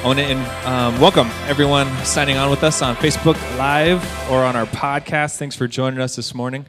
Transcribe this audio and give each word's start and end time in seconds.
I 0.00 0.06
want 0.06 0.18
to 0.18 0.70
um, 0.70 0.98
welcome 0.98 1.28
everyone 1.44 1.86
signing 2.06 2.38
on 2.38 2.48
with 2.48 2.64
us 2.64 2.80
on 2.80 2.96
Facebook 2.96 3.36
Live 3.58 4.02
or 4.30 4.42
on 4.42 4.56
our 4.56 4.64
podcast. 4.64 5.36
Thanks 5.36 5.54
for 5.54 5.68
joining 5.68 6.00
us 6.00 6.16
this 6.16 6.34
morning. 6.34 6.64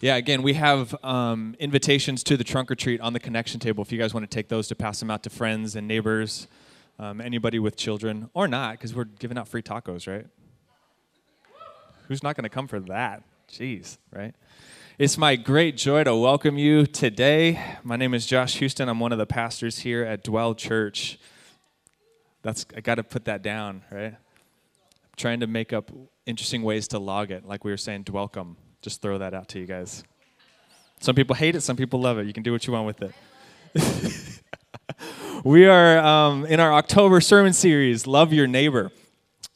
Yeah, 0.00 0.16
again, 0.16 0.40
we 0.40 0.54
have 0.54 0.96
um, 1.04 1.54
invitations 1.58 2.24
to 2.24 2.38
the 2.38 2.44
trunk 2.44 2.70
or 2.70 2.76
treat 2.76 2.98
on 3.02 3.12
the 3.12 3.20
connection 3.20 3.60
table. 3.60 3.82
If 3.82 3.92
you 3.92 3.98
guys 3.98 4.14
want 4.14 4.24
to 4.24 4.34
take 4.34 4.48
those 4.48 4.68
to 4.68 4.74
pass 4.74 5.00
them 5.00 5.10
out 5.10 5.22
to 5.24 5.30
friends 5.30 5.76
and 5.76 5.86
neighbors, 5.86 6.48
um, 6.98 7.20
anybody 7.20 7.58
with 7.58 7.76
children, 7.76 8.30
or 8.32 8.48
not, 8.48 8.78
because 8.78 8.94
we're 8.94 9.04
giving 9.04 9.36
out 9.36 9.48
free 9.48 9.62
tacos, 9.62 10.10
right? 10.10 10.26
Who's 12.08 12.22
not 12.22 12.36
going 12.36 12.44
to 12.44 12.48
come 12.48 12.68
for 12.68 12.80
that? 12.80 13.22
Jeez, 13.50 13.98
right? 14.10 14.34
It's 14.98 15.16
my 15.16 15.36
great 15.36 15.78
joy 15.78 16.04
to 16.04 16.14
welcome 16.14 16.58
you 16.58 16.84
today. 16.84 17.58
My 17.82 17.96
name 17.96 18.12
is 18.12 18.26
Josh 18.26 18.56
Houston. 18.58 18.90
I'm 18.90 19.00
one 19.00 19.10
of 19.10 19.16
the 19.16 19.24
pastors 19.24 19.78
here 19.78 20.04
at 20.04 20.22
Dwell 20.22 20.54
Church. 20.54 21.18
That's 22.42 22.66
I 22.76 22.82
got 22.82 22.96
to 22.96 23.02
put 23.02 23.24
that 23.24 23.40
down, 23.40 23.84
right? 23.90 24.12
I'm 24.12 25.16
trying 25.16 25.40
to 25.40 25.46
make 25.46 25.72
up 25.72 25.90
interesting 26.26 26.62
ways 26.62 26.88
to 26.88 26.98
log 26.98 27.30
it, 27.30 27.46
like 27.46 27.64
we 27.64 27.70
were 27.70 27.78
saying, 27.78 28.02
Dwellcome. 28.02 28.58
Just 28.82 29.00
throw 29.00 29.16
that 29.16 29.32
out 29.32 29.48
to 29.48 29.58
you 29.58 29.64
guys. 29.64 30.04
Some 31.00 31.14
people 31.14 31.36
hate 31.36 31.56
it, 31.56 31.62
some 31.62 31.76
people 31.76 31.98
love 31.98 32.18
it. 32.18 32.26
You 32.26 32.34
can 32.34 32.42
do 32.42 32.52
what 32.52 32.66
you 32.66 32.74
want 32.74 32.86
with 32.86 33.02
it. 33.74 34.42
we 35.42 35.64
are 35.64 35.98
um, 36.00 36.44
in 36.44 36.60
our 36.60 36.74
October 36.74 37.22
sermon 37.22 37.54
series, 37.54 38.06
Love 38.06 38.34
Your 38.34 38.46
Neighbor. 38.46 38.92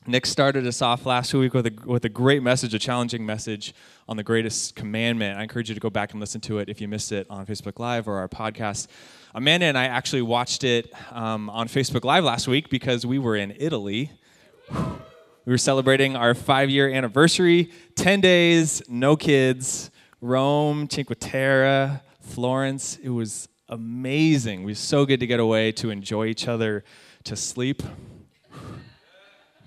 Nick 0.08 0.24
started 0.24 0.64
us 0.68 0.82
off 0.82 1.04
last 1.04 1.34
week 1.34 1.52
with 1.52 1.66
a, 1.66 1.72
with 1.84 2.04
a 2.04 2.08
great 2.08 2.40
message, 2.40 2.72
a 2.74 2.78
challenging 2.78 3.26
message 3.26 3.74
on 4.08 4.16
the 4.16 4.22
greatest 4.22 4.76
commandment. 4.76 5.36
I 5.36 5.42
encourage 5.42 5.68
you 5.68 5.74
to 5.74 5.80
go 5.80 5.90
back 5.90 6.12
and 6.12 6.20
listen 6.20 6.40
to 6.42 6.58
it 6.58 6.68
if 6.68 6.80
you 6.80 6.86
missed 6.86 7.10
it 7.10 7.26
on 7.28 7.44
Facebook 7.44 7.80
Live 7.80 8.06
or 8.06 8.18
our 8.18 8.28
podcast. 8.28 8.86
Amanda 9.34 9.66
and 9.66 9.76
I 9.76 9.86
actually 9.86 10.22
watched 10.22 10.62
it 10.62 10.92
um, 11.10 11.50
on 11.50 11.66
Facebook 11.66 12.04
Live 12.04 12.22
last 12.22 12.46
week 12.46 12.70
because 12.70 13.04
we 13.04 13.18
were 13.18 13.34
in 13.34 13.52
Italy. 13.58 14.12
We 14.70 15.52
were 15.52 15.58
celebrating 15.58 16.14
our 16.14 16.34
five 16.34 16.70
year 16.70 16.88
anniversary 16.88 17.72
10 17.96 18.20
days, 18.20 18.82
no 18.88 19.16
kids, 19.16 19.90
Rome, 20.20 20.88
Cinque 20.88 21.18
Terre, 21.18 22.00
Florence. 22.20 22.96
It 23.02 23.10
was 23.10 23.48
amazing. 23.68 24.62
It 24.62 24.66
was 24.66 24.78
so 24.78 25.04
good 25.04 25.18
to 25.18 25.26
get 25.26 25.40
away, 25.40 25.72
to 25.72 25.90
enjoy 25.90 26.26
each 26.26 26.46
other, 26.46 26.84
to 27.24 27.34
sleep 27.34 27.82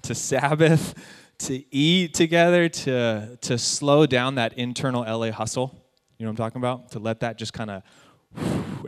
to 0.10 0.16
Sabbath, 0.16 0.96
to 1.38 1.64
eat 1.72 2.16
together, 2.16 2.68
to, 2.68 3.38
to 3.42 3.60
slow 3.60 4.08
down 4.08 4.36
that 4.36 4.58
internal 4.58 5.02
LA 5.04 5.30
hustle. 5.30 5.86
You 6.18 6.26
know 6.26 6.32
what 6.32 6.40
I'm 6.40 6.46
talking 6.48 6.60
about? 6.60 6.92
To 6.94 7.00
let 7.00 7.20
that 7.20 7.38
just 7.38 7.54
kind 7.54 7.70
of 7.70 7.84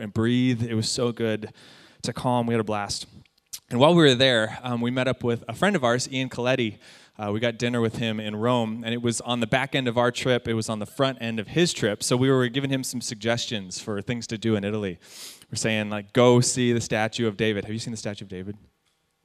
and 0.00 0.12
breathe. 0.12 0.64
It 0.64 0.74
was 0.74 0.88
so 0.88 1.12
good 1.12 1.52
to 2.02 2.12
calm. 2.12 2.48
We 2.48 2.54
had 2.54 2.60
a 2.60 2.64
blast. 2.64 3.06
And 3.70 3.78
while 3.78 3.94
we 3.94 4.02
were 4.02 4.16
there, 4.16 4.58
um, 4.64 4.80
we 4.80 4.90
met 4.90 5.06
up 5.06 5.22
with 5.22 5.44
a 5.48 5.54
friend 5.54 5.76
of 5.76 5.84
ours, 5.84 6.08
Ian 6.10 6.28
Coletti. 6.28 6.78
Uh, 7.16 7.30
we 7.30 7.38
got 7.38 7.56
dinner 7.56 7.80
with 7.80 7.98
him 7.98 8.18
in 8.18 8.34
Rome, 8.34 8.82
and 8.84 8.92
it 8.92 9.00
was 9.00 9.20
on 9.20 9.38
the 9.38 9.46
back 9.46 9.76
end 9.76 9.86
of 9.86 9.96
our 9.96 10.10
trip. 10.10 10.48
It 10.48 10.54
was 10.54 10.68
on 10.68 10.80
the 10.80 10.86
front 10.86 11.18
end 11.20 11.38
of 11.38 11.46
his 11.46 11.72
trip. 11.72 12.02
So 12.02 12.16
we 12.16 12.32
were 12.32 12.48
giving 12.48 12.70
him 12.70 12.82
some 12.82 13.00
suggestions 13.00 13.78
for 13.78 14.02
things 14.02 14.26
to 14.26 14.38
do 14.38 14.56
in 14.56 14.64
Italy. 14.64 14.98
We're 15.52 15.56
saying, 15.56 15.88
like, 15.88 16.12
go 16.12 16.40
see 16.40 16.72
the 16.72 16.80
statue 16.80 17.28
of 17.28 17.36
David. 17.36 17.64
Have 17.64 17.72
you 17.72 17.78
seen 17.78 17.92
the 17.92 17.96
statue 17.96 18.24
of 18.24 18.28
David? 18.28 18.56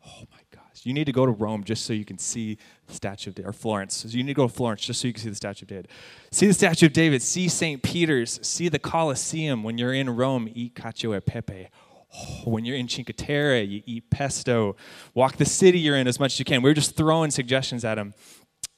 Oh 0.05 0.25
my 0.31 0.36
you 0.83 0.93
need 0.93 1.05
to 1.05 1.11
go 1.11 1.25
to 1.25 1.31
Rome 1.31 1.63
just 1.63 1.85
so 1.85 1.93
you 1.93 2.05
can 2.05 2.17
see 2.17 2.57
the 2.87 2.93
Statue 2.93 3.29
of 3.29 3.35
David, 3.35 3.49
or 3.49 3.53
Florence. 3.53 3.95
So 3.95 4.09
you 4.09 4.23
need 4.23 4.31
to 4.31 4.35
go 4.35 4.47
to 4.47 4.53
Florence 4.53 4.81
just 4.81 5.01
so 5.01 5.07
you 5.07 5.13
can 5.13 5.23
see 5.23 5.29
the 5.29 5.35
Statue 5.35 5.63
of 5.63 5.69
David. 5.69 5.87
See 6.31 6.47
the 6.47 6.53
Statue 6.53 6.87
of 6.87 6.93
David, 6.93 7.21
see 7.21 7.47
St. 7.47 7.81
Peter's, 7.81 8.39
see 8.45 8.69
the 8.69 8.79
Colosseum. 8.79 9.63
When 9.63 9.77
you're 9.77 9.93
in 9.93 10.09
Rome, 10.09 10.49
eat 10.53 10.75
cacio 10.75 11.15
e 11.15 11.19
pepe. 11.19 11.69
Oh, 12.15 12.43
when 12.45 12.63
you're 12.63 12.77
in 12.77 12.87
Cinque 12.87 13.13
Terre, 13.15 13.61
you 13.61 13.83
eat 13.85 14.09
pesto. 14.09 14.75
Walk 15.13 15.37
the 15.37 15.45
city 15.45 15.79
you're 15.79 15.97
in 15.97 16.07
as 16.07 16.19
much 16.19 16.33
as 16.33 16.39
you 16.39 16.45
can. 16.45 16.61
We 16.61 16.69
are 16.69 16.73
just 16.73 16.95
throwing 16.95 17.31
suggestions 17.31 17.83
at 17.83 17.97
him. 17.97 18.13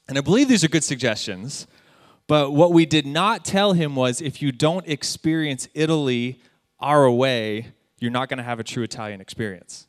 And 0.08 0.18
I 0.18 0.20
believe 0.20 0.48
these 0.48 0.64
are 0.64 0.68
good 0.68 0.84
suggestions. 0.84 1.66
But 2.26 2.52
what 2.52 2.72
we 2.72 2.86
did 2.86 3.06
not 3.06 3.44
tell 3.44 3.72
him 3.72 3.96
was 3.96 4.20
if 4.20 4.42
you 4.42 4.52
don't 4.52 4.86
experience 4.88 5.68
Italy 5.74 6.40
our 6.80 7.10
way, 7.10 7.72
you're 7.98 8.10
not 8.10 8.28
going 8.28 8.38
to 8.38 8.44
have 8.44 8.58
a 8.58 8.64
true 8.64 8.82
Italian 8.82 9.20
experience. 9.20 9.86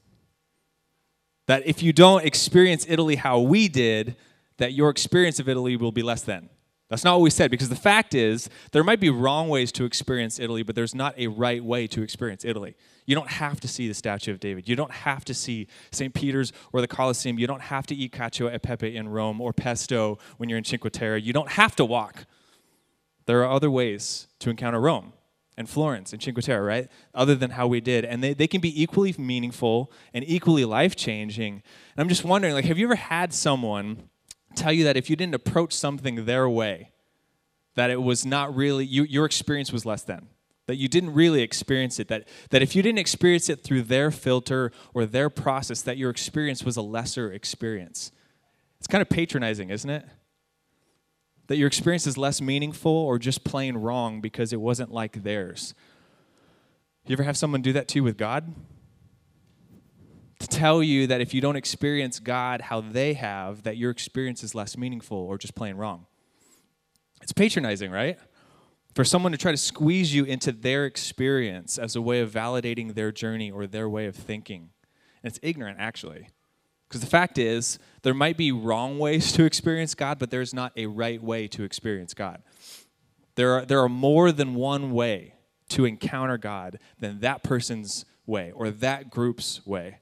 That 1.51 1.67
if 1.67 1.84
you 1.84 1.91
don't 1.91 2.23
experience 2.23 2.85
Italy 2.88 3.17
how 3.17 3.41
we 3.41 3.67
did, 3.67 4.16
that 4.56 4.72
your 4.72 4.89
experience 4.89 5.38
of 5.38 5.50
Italy 5.50 5.75
will 5.75 5.91
be 5.91 6.01
less 6.01 6.22
than. 6.22 6.50
That's 6.88 7.03
not 7.03 7.16
what 7.16 7.23
we 7.23 7.29
said, 7.29 7.51
because 7.51 7.67
the 7.67 7.75
fact 7.75 8.16
is, 8.16 8.50
there 8.72 8.85
might 8.85 9.01
be 9.01 9.09
wrong 9.09 9.50
ways 9.50 9.73
to 9.73 9.84
experience 9.84 10.40
Italy, 10.40 10.63
but 10.63 10.75
there's 10.75 10.95
not 10.95 11.13
a 11.17 11.28
right 11.28 11.61
way 11.61 11.88
to 11.88 12.03
experience 12.03 12.45
Italy. 12.45 12.78
You 13.06 13.16
don't 13.16 13.28
have 13.28 13.59
to 13.59 13.67
see 13.67 13.90
the 13.90 13.94
Statue 13.94 14.31
of 14.31 14.40
David. 14.40 14.69
You 14.69 14.78
don't 14.78 14.94
have 14.94 15.25
to 15.25 15.34
see 15.34 15.67
St. 15.91 16.13
Peter's 16.13 16.53
or 16.72 16.79
the 16.79 16.88
Colosseum. 16.88 17.38
You 17.38 17.47
don't 17.47 17.63
have 17.63 17.85
to 17.88 17.95
eat 17.95 18.13
cacio 18.13 18.50
e 18.56 18.57
pepe 18.57 18.95
in 18.95 19.09
Rome 19.09 19.41
or 19.41 19.51
pesto 19.51 20.19
when 20.38 20.47
you're 20.47 20.57
in 20.57 20.63
Cinque 20.63 20.90
Terre. 20.94 21.17
You 21.17 21.34
don't 21.34 21.51
have 21.51 21.75
to 21.75 21.84
walk. 21.84 22.28
There 23.25 23.41
are 23.41 23.51
other 23.51 23.69
ways 23.69 24.29
to 24.40 24.50
encounter 24.50 24.79
Rome 24.79 25.11
and 25.61 25.69
Florence 25.69 26.11
and 26.11 26.22
Cinque 26.22 26.41
Terre, 26.41 26.61
right? 26.61 26.89
Other 27.13 27.35
than 27.35 27.51
how 27.51 27.67
we 27.67 27.79
did. 27.79 28.03
And 28.03 28.22
they, 28.22 28.33
they 28.33 28.47
can 28.47 28.59
be 28.59 28.81
equally 28.83 29.16
meaningful 29.17 29.89
and 30.13 30.25
equally 30.27 30.66
life 30.66 30.97
changing. 30.97 31.53
And 31.95 32.01
I'm 32.01 32.09
just 32.09 32.25
wondering, 32.25 32.53
like, 32.53 32.66
have 32.66 32.77
you 32.77 32.88
ever 32.88 32.95
had 32.95 33.33
someone 33.33 34.09
tell 34.55 34.73
you 34.73 34.83
that 34.83 34.97
if 34.97 35.09
you 35.09 35.16
didn't 35.16 35.35
approach 35.35 35.72
something 35.72 36.25
their 36.25 36.49
way, 36.49 36.91
that 37.75 37.89
it 37.89 38.01
was 38.01 38.25
not 38.25 38.53
really, 38.53 38.83
you, 38.83 39.03
your 39.03 39.25
experience 39.25 39.72
was 39.72 39.85
less 39.85 40.03
than? 40.03 40.27
That 40.67 40.75
you 40.75 40.88
didn't 40.88 41.13
really 41.13 41.41
experience 41.41 41.99
it, 41.99 42.07
that, 42.09 42.28
that 42.49 42.61
if 42.61 42.75
you 42.75 42.81
didn't 42.81 42.99
experience 42.99 43.47
it 43.47 43.63
through 43.63 43.83
their 43.83 44.11
filter 44.11 44.72
or 44.93 45.05
their 45.05 45.29
process, 45.29 45.81
that 45.83 45.97
your 45.97 46.09
experience 46.09 46.63
was 46.63 46.75
a 46.75 46.81
lesser 46.81 47.31
experience. 47.31 48.11
It's 48.79 48.88
kind 48.88 49.01
of 49.01 49.09
patronizing, 49.09 49.69
isn't 49.69 49.89
it? 49.89 50.05
That 51.51 51.57
your 51.57 51.67
experience 51.67 52.07
is 52.07 52.17
less 52.17 52.39
meaningful 52.39 52.94
or 52.94 53.19
just 53.19 53.44
plain 53.44 53.75
wrong 53.75 54.22
because 54.22 54.53
it 54.53 54.62
wasn't 54.62 54.89
like 54.89 55.23
theirs. 55.23 55.73
You 57.06 57.12
ever 57.12 57.23
have 57.23 57.35
someone 57.35 57.62
do 57.62 57.73
that 57.73 57.89
to 57.89 57.95
you 57.97 58.06
with 58.06 58.16
God? 58.16 58.56
To 60.40 60.47
tell 60.47 60.81
you 60.81 61.07
that 61.07 61.19
if 61.19 61.34
you 61.34 61.41
don't 61.41 61.57
experience 61.57 62.19
God 62.19 62.61
how 62.61 62.79
they 62.79 63.16
have, 63.16 63.63
that 63.63 63.75
your 63.75 63.91
experience 63.91 64.45
is 64.45 64.56
less 64.56 64.78
meaningful 64.78 65.17
or 65.17 65.38
just 65.38 65.53
plain 65.53 65.75
wrong. 65.75 66.06
It's 67.22 67.34
patronizing, 67.34 67.91
right? 67.91 68.17
For 68.95 69.03
someone 69.03 69.34
to 69.34 69.38
try 69.38 69.51
to 69.51 69.57
squeeze 69.57 70.16
you 70.16 70.23
into 70.23 70.53
their 70.53 70.85
experience 70.85 71.78
as 71.78 71.97
a 71.97 72.01
way 72.01 72.22
of 72.22 72.31
validating 72.31 72.95
their 72.95 73.11
journey 73.11 73.51
or 73.51 73.67
their 73.67 73.90
way 73.90 74.06
of 74.06 74.16
thinking. 74.16 74.69
And 75.22 75.29
it's 75.29 75.40
ignorant, 75.44 75.79
actually. 75.81 76.29
Because 76.91 77.00
the 77.00 77.07
fact 77.07 77.38
is, 77.38 77.79
there 78.02 78.13
might 78.13 78.35
be 78.35 78.52
wrong 78.52 79.00
ways 79.00 79.31
to 79.31 79.46
experience 79.46 79.96
God, 79.96 80.19
but 80.19 80.29
there's 80.29 80.53
not 80.53 80.74
a 80.75 80.88
right 80.88 81.24
way 81.24 81.47
to 81.47 81.63
experience 81.63 82.13
God. 82.13 82.44
There 83.35 83.53
are, 83.53 83.66
there 83.66 83.79
are 83.79 83.88
more 83.88 84.34
than 84.34 84.56
one 84.56 84.91
way 84.91 85.35
to 85.69 85.85
encounter 85.85 86.38
God 86.38 86.79
than 87.00 87.22
that 87.22 87.44
person's 87.44 88.03
way 88.25 88.52
or 88.52 88.69
that 88.72 89.09
group's 89.09 89.66
way. 89.66 90.00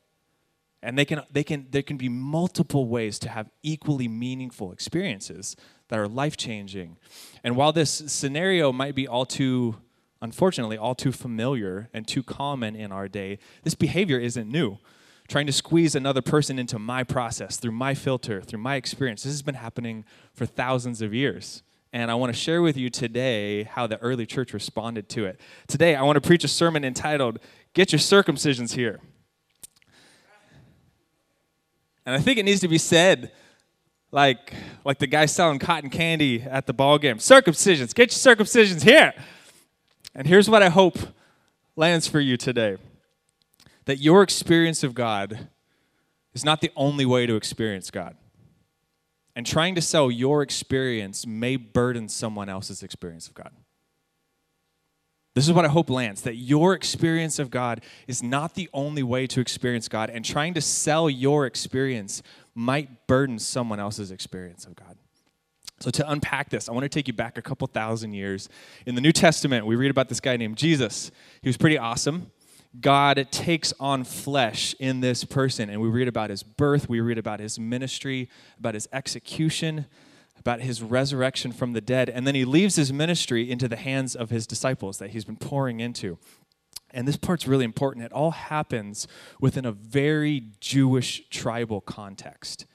And 0.82 0.98
they 0.98 1.06
can, 1.06 1.22
they 1.32 1.44
can, 1.44 1.68
there 1.70 1.84
can 1.84 1.98
be 1.98 2.10
multiple 2.10 2.88
ways 2.88 3.20
to 3.20 3.30
have 3.30 3.52
equally 3.62 4.08
meaningful 4.08 4.72
experiences 4.72 5.56
that 5.90 6.00
are 6.00 6.08
life 6.08 6.38
changing. 6.38 6.98
And 7.44 7.56
while 7.56 7.72
this 7.72 7.92
scenario 7.92 8.72
might 8.72 8.96
be 8.96 9.08
all 9.08 9.28
too, 9.28 9.76
unfortunately, 10.24 10.80
all 10.80 10.96
too 10.96 11.12
familiar 11.12 11.88
and 11.94 12.08
too 12.08 12.24
common 12.24 12.76
in 12.76 12.92
our 12.92 13.08
day, 13.08 13.38
this 13.62 13.76
behavior 13.76 14.18
isn't 14.18 14.50
new 14.50 14.80
trying 15.30 15.46
to 15.46 15.54
squeeze 15.54 15.96
another 15.96 16.22
person 16.22 16.60
into 16.60 16.80
my 16.80 17.04
process 17.04 17.58
through 17.58 17.72
my 17.72 17.94
filter, 17.94 18.42
through 18.42 18.60
my 18.60 18.76
experience. 18.76 19.24
This 19.24 19.32
has 19.32 19.42
been 19.42 19.56
happening 19.56 20.04
for 20.34 20.46
thousands 20.46 21.02
of 21.02 21.14
years. 21.14 21.64
And 21.94 22.12
I 22.12 22.16
want 22.16 22.34
to 22.34 22.40
share 22.40 22.62
with 22.62 22.76
you 22.76 22.90
today 22.90 23.64
how 23.64 23.88
the 23.88 23.98
early 24.00 24.26
church 24.26 24.54
responded 24.54 25.08
to 25.10 25.26
it. 25.26 25.40
Today, 25.68 25.96
I 25.96 26.02
want 26.02 26.22
to 26.22 26.28
preach 26.28 26.44
a 26.44 26.48
sermon 26.48 26.84
entitled, 26.84 27.40
Get 27.74 27.92
Your 27.92 28.00
Circumcisions 28.00 28.74
Here. 28.74 29.00
And 32.06 32.16
I 32.16 32.20
think 32.20 32.40
it 32.40 32.44
needs 32.44 32.62
to 32.62 32.68
be 32.68 32.80
said 32.80 33.32
like, 34.12 34.54
like 34.84 34.98
the 34.98 35.08
guy 35.08 35.28
selling 35.28 35.60
cotton 35.60 35.92
candy 35.92 36.42
at 36.42 36.66
the 36.66 36.74
ball 36.74 36.98
game 36.98 37.18
circumcisions, 37.18 37.94
get 37.94 38.12
your 38.12 38.36
circumcisions 38.36 38.82
here. 38.82 39.14
And 40.16 40.28
here's 40.28 40.50
what 40.50 40.64
I 40.64 40.70
hope 40.70 40.98
lands 41.76 42.08
for 42.08 42.20
you 42.20 42.36
today 42.36 42.78
that 43.90 43.98
your 43.98 44.22
experience 44.22 44.84
of 44.84 44.94
God 44.94 45.50
is 46.36 46.46
not 46.46 46.62
the 46.62 46.72
only 46.76 47.08
way 47.08 47.26
to 47.26 47.36
experience 47.36 47.90
God. 47.90 48.16
And 49.36 49.48
trying 49.48 49.74
to 49.74 49.82
sell 49.82 50.12
your 50.12 50.44
experience 50.44 51.26
may 51.26 51.56
burden 51.56 52.08
someone 52.08 52.50
else's 52.50 52.84
experience 52.84 53.28
of 53.28 53.34
God. 53.34 53.50
This 55.34 55.48
is 55.48 55.54
what 55.54 55.66
I 55.66 55.70
hope 55.70 55.90
lands 55.90 56.22
that 56.22 56.36
your 56.36 56.76
experience 56.76 57.40
of 57.40 57.50
God 57.50 57.82
is 58.08 58.22
not 58.22 58.54
the 58.54 58.70
only 58.74 59.02
way 59.02 59.26
to 59.26 59.42
experience 59.42 59.88
God, 59.88 60.12
and 60.12 60.24
trying 60.24 60.54
to 60.54 60.62
sell 60.62 61.10
your 61.10 61.48
experience 61.48 62.22
might 62.54 63.08
burden 63.08 63.40
someone 63.40 63.80
else's 63.80 64.12
experience 64.12 64.66
of 64.66 64.76
God. 64.76 64.98
So, 65.80 65.90
to 65.90 66.12
unpack 66.12 66.50
this, 66.50 66.70
I 66.70 66.74
want 66.74 66.84
to 66.84 66.90
take 66.90 67.08
you 67.08 67.14
back 67.14 67.40
a 67.40 67.42
couple 67.42 67.66
thousand 67.66 68.14
years. 68.14 68.50
In 68.86 68.94
the 68.94 69.02
New 69.02 69.14
Testament, 69.14 69.66
we 69.66 69.76
read 69.76 69.90
about 69.90 70.10
this 70.10 70.20
guy 70.20 70.38
named 70.38 70.58
Jesus. 70.58 71.10
He 71.42 71.50
was 71.50 71.58
pretty 71.58 71.78
awesome. 71.78 72.32
God 72.80 73.28
takes 73.32 73.74
on 73.80 74.04
flesh 74.04 74.76
in 74.80 75.02
this 75.02 75.24
person, 75.24 75.70
and 75.70 75.82
we 75.82 75.88
read 75.88 76.08
about 76.08 76.30
his 76.30 76.44
birth, 76.44 76.88
we 76.88 77.00
read 77.00 77.18
about 77.18 77.40
his 77.40 77.58
ministry, 77.58 78.30
about 78.60 78.76
his 78.76 78.88
execution, 78.94 79.86
about 80.38 80.62
his 80.62 80.82
resurrection 80.82 81.52
from 81.52 81.74
the 81.74 81.82
dead, 81.82 82.10
and 82.10 82.28
then 82.28 82.36
he 82.36 82.46
leaves 82.46 82.76
his 82.76 82.94
ministry 82.94 83.50
into 83.50 83.68
the 83.68 83.76
hands 83.76 84.16
of 84.16 84.30
his 84.30 84.46
disciples 84.46 85.00
that 85.00 85.10
he's 85.10 85.26
been 85.26 85.36
pouring 85.36 85.80
into. 85.80 86.18
And 86.92 87.08
this 87.08 87.18
part's 87.18 87.48
really 87.48 87.66
important. 87.66 88.06
It 88.06 88.14
all 88.14 88.32
happens 88.32 89.08
within 89.40 89.66
a 89.66 89.72
very 89.72 90.44
Jewish 90.60 91.28
tribal 91.30 91.82
context. 91.82 92.66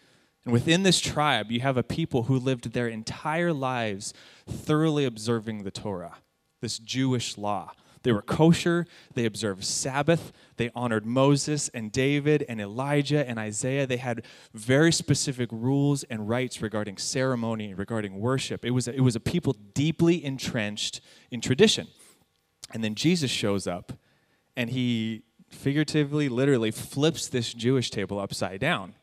And 0.44 0.52
within 0.52 0.82
this 0.82 1.00
tribe, 1.00 1.50
you 1.50 1.60
have 1.60 1.76
a 1.76 1.82
people 1.82 2.24
who 2.24 2.38
lived 2.38 2.72
their 2.72 2.88
entire 2.88 3.52
lives 3.52 4.12
thoroughly 4.46 5.04
observing 5.04 5.64
the 5.64 5.70
Torah, 5.70 6.16
this 6.60 6.78
Jewish 6.78 7.38
law. 7.38 7.72
They 8.04 8.12
were 8.12 8.22
kosher, 8.22 8.86
they 9.14 9.24
observed 9.24 9.64
Sabbath, 9.64 10.32
they 10.56 10.70
honored 10.74 11.06
Moses 11.06 11.68
and 11.70 11.90
David 11.90 12.44
and 12.48 12.60
Elijah 12.60 13.26
and 13.28 13.38
Isaiah. 13.38 13.86
They 13.86 13.96
had 13.96 14.24
very 14.52 14.92
specific 14.92 15.48
rules 15.50 16.04
and 16.04 16.28
rites 16.28 16.62
regarding 16.62 16.98
ceremony, 16.98 17.74
regarding 17.74 18.20
worship. 18.20 18.64
It 18.64 18.70
was 18.70 18.86
a, 18.86 18.94
it 18.94 19.00
was 19.00 19.16
a 19.16 19.20
people 19.20 19.56
deeply 19.72 20.22
entrenched 20.22 21.00
in 21.30 21.40
tradition. 21.40 21.88
And 22.72 22.84
then 22.84 22.94
Jesus 22.94 23.30
shows 23.30 23.66
up 23.66 23.94
and 24.54 24.70
he 24.70 25.22
figuratively, 25.48 26.28
literally 26.28 26.70
flips 26.70 27.28
this 27.28 27.54
Jewish 27.54 27.90
table 27.90 28.20
upside 28.20 28.60
down. 28.60 28.94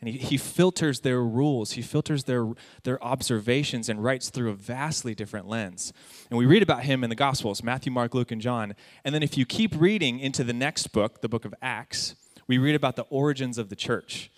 And 0.00 0.08
he, 0.08 0.18
he 0.18 0.36
filters 0.38 1.00
their 1.00 1.22
rules, 1.22 1.72
he 1.72 1.82
filters 1.82 2.24
their, 2.24 2.46
their 2.84 3.02
observations 3.04 3.88
and 3.88 4.02
rites 4.02 4.30
through 4.30 4.50
a 4.50 4.54
vastly 4.54 5.14
different 5.14 5.46
lens. 5.46 5.92
And 6.30 6.38
we 6.38 6.46
read 6.46 6.62
about 6.62 6.84
him 6.84 7.04
in 7.04 7.10
the 7.10 7.16
Gospels 7.16 7.62
Matthew, 7.62 7.92
Mark, 7.92 8.14
Luke, 8.14 8.30
and 8.30 8.40
John. 8.40 8.74
And 9.04 9.14
then 9.14 9.22
if 9.22 9.36
you 9.36 9.44
keep 9.44 9.78
reading 9.78 10.18
into 10.18 10.42
the 10.42 10.54
next 10.54 10.88
book, 10.88 11.20
the 11.20 11.28
book 11.28 11.44
of 11.44 11.54
Acts, 11.60 12.14
we 12.46 12.58
read 12.58 12.74
about 12.74 12.96
the 12.96 13.04
origins 13.10 13.58
of 13.58 13.68
the 13.68 13.76
church. 13.76 14.30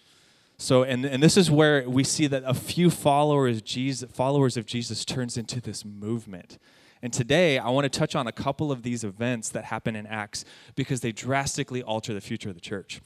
So, 0.58 0.82
and, 0.82 1.04
and 1.04 1.22
this 1.22 1.36
is 1.36 1.50
where 1.50 1.88
we 1.88 2.04
see 2.04 2.26
that 2.28 2.44
a 2.46 2.54
few 2.54 2.90
followers, 2.90 3.62
Jesus, 3.62 4.10
followers 4.12 4.56
of 4.56 4.66
Jesus 4.66 5.04
turns 5.04 5.36
into 5.36 5.60
this 5.60 5.84
movement. 5.84 6.58
And 7.02 7.12
today, 7.12 7.58
I 7.58 7.70
want 7.70 7.90
to 7.90 7.98
touch 7.98 8.14
on 8.14 8.28
a 8.28 8.32
couple 8.32 8.70
of 8.70 8.82
these 8.82 9.02
events 9.02 9.48
that 9.50 9.64
happen 9.64 9.96
in 9.96 10.06
Acts 10.06 10.44
because 10.76 11.00
they 11.00 11.10
drastically 11.10 11.82
alter 11.82 12.14
the 12.14 12.20
future 12.20 12.48
of 12.48 12.54
the 12.54 12.60
church. 12.60 13.00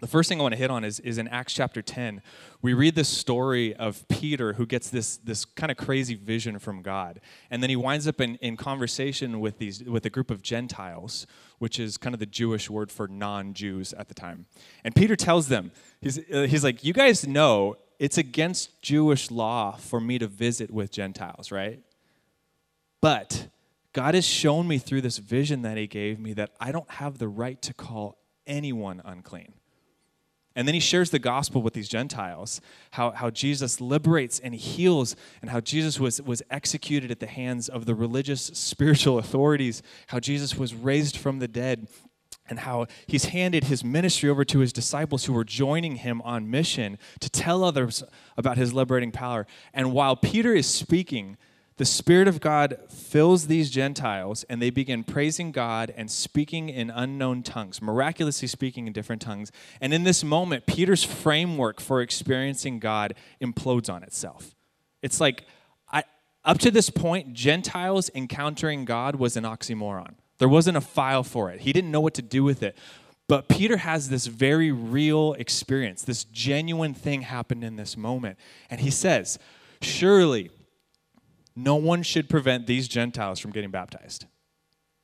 The 0.00 0.06
first 0.06 0.28
thing 0.28 0.40
I 0.40 0.42
want 0.42 0.52
to 0.52 0.58
hit 0.58 0.70
on 0.70 0.84
is, 0.84 1.00
is 1.00 1.16
in 1.16 1.26
Acts 1.28 1.54
chapter 1.54 1.80
10. 1.80 2.20
We 2.60 2.74
read 2.74 2.94
this 2.94 3.08
story 3.08 3.74
of 3.74 4.06
Peter 4.08 4.52
who 4.52 4.66
gets 4.66 4.90
this, 4.90 5.16
this 5.16 5.46
kind 5.46 5.70
of 5.70 5.78
crazy 5.78 6.14
vision 6.14 6.58
from 6.58 6.82
God. 6.82 7.18
And 7.50 7.62
then 7.62 7.70
he 7.70 7.76
winds 7.76 8.06
up 8.06 8.20
in, 8.20 8.34
in 8.36 8.58
conversation 8.58 9.40
with, 9.40 9.56
these, 9.58 9.82
with 9.82 10.04
a 10.04 10.10
group 10.10 10.30
of 10.30 10.42
Gentiles, 10.42 11.26
which 11.60 11.80
is 11.80 11.96
kind 11.96 12.14
of 12.14 12.20
the 12.20 12.26
Jewish 12.26 12.68
word 12.68 12.92
for 12.92 13.08
non 13.08 13.54
Jews 13.54 13.94
at 13.94 14.08
the 14.08 14.14
time. 14.14 14.44
And 14.84 14.94
Peter 14.94 15.16
tells 15.16 15.48
them, 15.48 15.72
he's, 16.02 16.18
uh, 16.30 16.42
he's 16.42 16.62
like, 16.62 16.84
You 16.84 16.92
guys 16.92 17.26
know 17.26 17.76
it's 17.98 18.18
against 18.18 18.82
Jewish 18.82 19.30
law 19.30 19.76
for 19.76 19.98
me 19.98 20.18
to 20.18 20.26
visit 20.26 20.70
with 20.70 20.92
Gentiles, 20.92 21.50
right? 21.50 21.80
But 23.00 23.48
God 23.94 24.14
has 24.14 24.26
shown 24.26 24.68
me 24.68 24.76
through 24.76 25.00
this 25.00 25.16
vision 25.16 25.62
that 25.62 25.78
He 25.78 25.86
gave 25.86 26.18
me 26.20 26.34
that 26.34 26.50
I 26.60 26.70
don't 26.70 26.90
have 26.90 27.16
the 27.16 27.28
right 27.28 27.60
to 27.62 27.72
call 27.72 28.18
anyone 28.46 29.00
unclean. 29.06 29.54
And 30.56 30.66
then 30.66 30.74
he 30.74 30.80
shares 30.80 31.10
the 31.10 31.18
gospel 31.18 31.60
with 31.60 31.74
these 31.74 31.88
Gentiles, 31.88 32.62
how, 32.92 33.10
how 33.10 33.28
Jesus 33.28 33.78
liberates 33.80 34.40
and 34.40 34.54
heals, 34.54 35.14
and 35.42 35.50
how 35.50 35.60
Jesus 35.60 36.00
was, 36.00 36.20
was 36.22 36.42
executed 36.50 37.10
at 37.10 37.20
the 37.20 37.26
hands 37.26 37.68
of 37.68 37.84
the 37.84 37.94
religious 37.94 38.40
spiritual 38.42 39.18
authorities, 39.18 39.82
how 40.08 40.18
Jesus 40.18 40.56
was 40.56 40.74
raised 40.74 41.18
from 41.18 41.40
the 41.40 41.46
dead, 41.46 41.86
and 42.48 42.60
how 42.60 42.86
he's 43.06 43.26
handed 43.26 43.64
his 43.64 43.84
ministry 43.84 44.30
over 44.30 44.44
to 44.44 44.60
his 44.60 44.72
disciples 44.72 45.26
who 45.26 45.36
are 45.36 45.44
joining 45.44 45.96
him 45.96 46.22
on 46.22 46.50
mission 46.50 46.96
to 47.20 47.28
tell 47.28 47.62
others 47.62 48.02
about 48.36 48.56
his 48.56 48.72
liberating 48.72 49.12
power. 49.12 49.46
And 49.74 49.92
while 49.92 50.16
Peter 50.16 50.54
is 50.54 50.66
speaking, 50.66 51.36
the 51.78 51.84
Spirit 51.84 52.26
of 52.26 52.40
God 52.40 52.78
fills 52.88 53.48
these 53.48 53.70
Gentiles, 53.70 54.44
and 54.48 54.62
they 54.62 54.70
begin 54.70 55.04
praising 55.04 55.52
God 55.52 55.92
and 55.94 56.10
speaking 56.10 56.70
in 56.70 56.88
unknown 56.88 57.42
tongues, 57.42 57.82
miraculously 57.82 58.48
speaking 58.48 58.86
in 58.86 58.94
different 58.94 59.20
tongues. 59.20 59.52
And 59.80 59.92
in 59.92 60.04
this 60.04 60.24
moment, 60.24 60.64
Peter's 60.64 61.04
framework 61.04 61.80
for 61.80 62.00
experiencing 62.00 62.78
God 62.78 63.14
implodes 63.42 63.92
on 63.92 64.02
itself. 64.02 64.54
It's 65.02 65.20
like, 65.20 65.44
I, 65.92 66.04
up 66.46 66.58
to 66.60 66.70
this 66.70 66.88
point, 66.88 67.34
Gentiles 67.34 68.10
encountering 68.14 68.86
God 68.86 69.16
was 69.16 69.36
an 69.36 69.44
oxymoron. 69.44 70.14
There 70.38 70.48
wasn't 70.48 70.78
a 70.78 70.82
file 70.82 71.24
for 71.24 71.50
it, 71.50 71.60
he 71.60 71.74
didn't 71.74 71.90
know 71.90 72.00
what 72.00 72.14
to 72.14 72.22
do 72.22 72.42
with 72.42 72.62
it. 72.62 72.76
But 73.28 73.48
Peter 73.48 73.78
has 73.78 74.08
this 74.08 74.26
very 74.26 74.70
real 74.70 75.34
experience, 75.34 76.02
this 76.02 76.24
genuine 76.24 76.94
thing 76.94 77.22
happened 77.22 77.64
in 77.64 77.76
this 77.76 77.96
moment. 77.96 78.38
And 78.70 78.80
he 78.80 78.90
says, 78.90 79.38
Surely, 79.82 80.50
no 81.56 81.74
one 81.76 82.02
should 82.02 82.28
prevent 82.28 82.66
these 82.66 82.86
Gentiles 82.86 83.40
from 83.40 83.50
getting 83.50 83.70
baptized. 83.70 84.26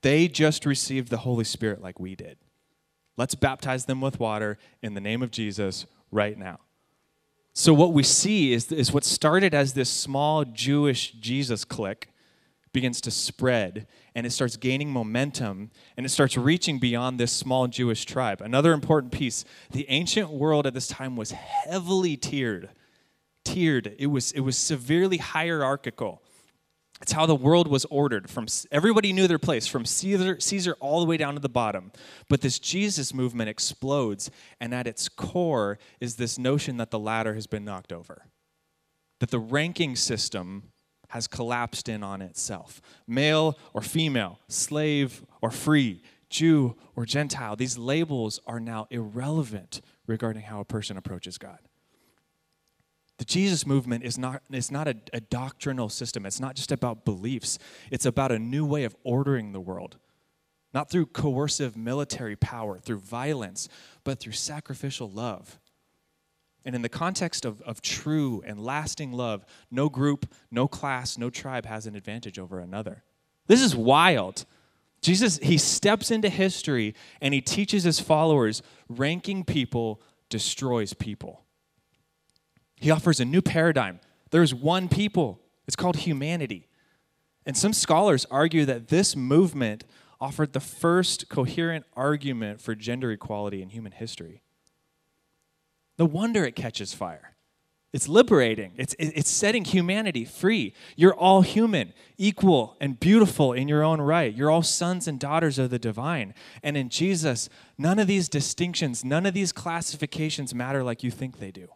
They 0.03 0.29
just 0.29 0.67
received 0.67 1.09
the 1.09 1.19
Holy 1.19 1.45
Spirit 1.45 1.81
like 1.81 1.99
we 1.99 2.15
did. 2.15 2.37
Let's 3.17 3.35
baptize 3.35 3.87
them 3.87 4.01
with 4.01 4.21
water 4.21 4.59
in 4.83 4.95
the 4.95 5.01
name 5.01 5.23
of 5.23 5.31
Jesus 5.31 5.87
right 6.11 6.39
now. 6.39 6.61
So, 7.55 7.75
what 7.75 7.93
we 7.93 8.03
see 8.03 8.53
is, 8.53 8.73
is 8.73 8.93
what 8.93 9.05
started 9.05 9.55
as 9.55 9.75
this 9.75 9.91
small 9.91 10.45
Jewish 10.45 11.13
Jesus 11.13 11.65
clique 11.65 12.09
begins 12.73 13.03
to 13.03 13.11
spread 13.11 13.87
and 14.15 14.27
it 14.27 14.31
starts 14.31 14.57
gaining 14.57 14.91
momentum 14.91 15.71
and 15.97 16.07
it 16.07 16.09
starts 16.09 16.37
reaching 16.39 16.79
beyond 16.79 17.21
this 17.21 17.33
small 17.33 17.69
Jewish 17.69 18.07
tribe. 18.07 18.41
Another 18.41 18.73
important 18.73 19.13
piece 19.13 19.45
the 19.71 19.89
ancient 19.91 20.31
world 20.31 20.67
at 20.67 20.73
this 20.73 20.89
time 20.89 21.17
was 21.17 21.33
heavily 21.33 22.17
tiered. 22.17 22.71
Tiered, 23.45 23.95
it 23.99 24.07
was, 24.07 24.33
it 24.33 24.41
was 24.41 24.57
severely 24.57 25.19
hierarchical. 25.19 26.23
It's 27.03 27.13
how 27.13 27.27
the 27.27 27.35
world 27.35 27.67
was 27.67 27.85
ordered. 27.87 28.31
From 28.31 28.47
everybody 28.71 29.13
knew 29.13 29.27
their 29.27 29.41
place, 29.41 29.67
from 29.67 29.85
Caesar, 29.85 30.39
Caesar 30.39 30.77
all 30.79 31.01
the 31.01 31.07
way 31.07 31.17
down 31.17 31.35
to 31.35 31.41
the 31.41 31.49
bottom. 31.49 31.91
But 32.29 32.43
this 32.43 32.61
Jesus 32.61 33.13
movement 33.13 33.51
explodes, 33.51 34.31
and 34.61 34.73
at 34.73 34.87
its 34.87 35.09
core 35.09 35.81
is 36.01 36.15
this 36.15 36.39
notion 36.39 36.77
that 36.77 36.93
the 36.93 37.01
ladder 37.01 37.35
has 37.35 37.49
been 37.49 37.65
knocked 37.65 37.93
over, 37.93 38.27
that 39.19 39.31
the 39.31 39.41
ranking 39.41 39.97
system 39.97 40.71
has 41.09 41.27
collapsed 41.27 41.89
in 41.89 42.05
on 42.05 42.23
itself. 42.23 42.81
Male 43.07 43.59
or 43.75 43.83
female, 43.83 44.39
slave 44.49 45.25
or 45.43 45.51
free, 45.51 46.03
Jew 46.31 46.77
or 46.95 47.05
Gentile. 47.05 47.57
These 47.57 47.77
labels 47.77 48.41
are 48.47 48.61
now 48.61 48.87
irrelevant 48.91 49.81
regarding 50.07 50.43
how 50.43 50.61
a 50.61 50.65
person 50.65 50.97
approaches 50.97 51.37
God. 51.37 51.59
The 53.23 53.27
Jesus 53.27 53.65
movement 53.65 54.03
is 54.03 54.19
not, 54.19 54.43
is 54.51 54.73
not 54.73 54.89
a, 54.89 54.97
a 55.13 55.21
doctrinal 55.21 55.89
system. 55.89 56.27
It's 56.27 56.41
not 56.41 56.57
just 56.57 56.73
about 56.73 57.05
beliefs. 57.05 57.57
It's 57.93 58.05
about 58.05 58.33
a 58.33 58.39
new 58.41 58.67
way 58.67 58.83
of 58.83 58.97
ordering 59.05 59.53
the 59.53 59.61
world. 59.61 59.97
Not 60.75 60.91
through 60.91 61.07
coercive 61.07 61.77
military 61.77 62.35
power, 62.35 62.81
through 62.81 62.99
violence, 62.99 63.69
but 64.03 64.19
through 64.19 64.33
sacrificial 64.33 65.09
love. 65.09 65.61
And 66.65 66.75
in 66.75 66.83
the 66.83 66.89
context 66.89 67.45
of, 67.45 67.63
of 67.63 67.81
true 67.81 68.43
and 68.45 68.59
lasting 68.59 69.13
love, 69.13 69.47
no 69.71 69.89
group, 69.89 70.27
no 70.51 70.67
class, 70.67 71.17
no 71.17 71.31
tribe 71.31 71.65
has 71.65 71.87
an 71.87 71.95
advantage 71.95 72.41
over 72.41 72.59
another. 72.59 73.05
This 73.47 73.63
is 73.63 73.77
wild. 73.77 74.47
Jesus, 75.01 75.39
he 75.41 75.59
steps 75.59 76.11
into 76.11 76.29
history 76.29 76.97
and 77.21 77.33
he 77.33 77.41
teaches 77.41 77.85
his 77.85 78.01
followers 78.01 78.63
ranking 78.89 79.45
people 79.45 80.03
destroys 80.29 80.93
people. 80.93 81.42
He 82.83 82.91
offers 82.91 83.21
a 83.21 83.25
new 83.25 83.41
paradigm. 83.41 84.01
There's 84.33 84.53
one 84.53 84.89
people, 84.89 85.41
it's 85.69 85.77
called 85.77 85.99
humanity. 85.99 86.67
And 87.47 87.57
some 87.57 87.73
scholars 87.73 88.27
argue 88.29 88.65
that 88.65 88.89
this 88.89 89.15
movement 89.15 89.85
offered 90.21 90.53
the 90.53 90.59
first 90.59 91.29
coherent 91.29 91.85
argument 91.95 92.61
for 92.61 92.75
gender 92.75 93.13
equality 93.13 93.63
in 93.63 93.69
human 93.69 93.93
history. 93.93 94.43
No 95.97 96.07
wonder 96.07 96.45
it 96.45 96.57
catches 96.57 96.93
fire. 96.93 97.37
It's 97.93 98.09
liberating. 98.09 98.73
It's, 98.77 98.97
it's 98.99 99.31
setting 99.31 99.65
humanity 99.65 100.25
free. 100.25 100.75
You're 100.97 101.15
all 101.15 101.43
human, 101.43 101.93
equal, 102.19 102.77
and 102.81 102.99
beautiful 102.99 103.53
in 103.53 103.69
your 103.69 103.85
own 103.85 104.01
right. 104.01 104.35
You're 104.35 104.51
all 104.51 104.63
sons 104.65 105.07
and 105.07 105.21
daughters 105.21 105.57
of 105.57 105.71
the 105.71 105.79
divine. 105.79 106.35
And 106.65 106.77
in 106.77 106.89
Jesus, 106.89 107.49
none 107.79 108.01
of 108.01 108.09
these 108.09 108.29
distinctions, 108.29 109.05
none 109.05 109.25
of 109.25 109.35
these 109.35 109.53
classifications 109.53 110.53
matter 110.53 110.83
like 110.83 111.05
you 111.05 111.13
think 111.13 111.39
they 111.39 111.53
do. 111.53 111.69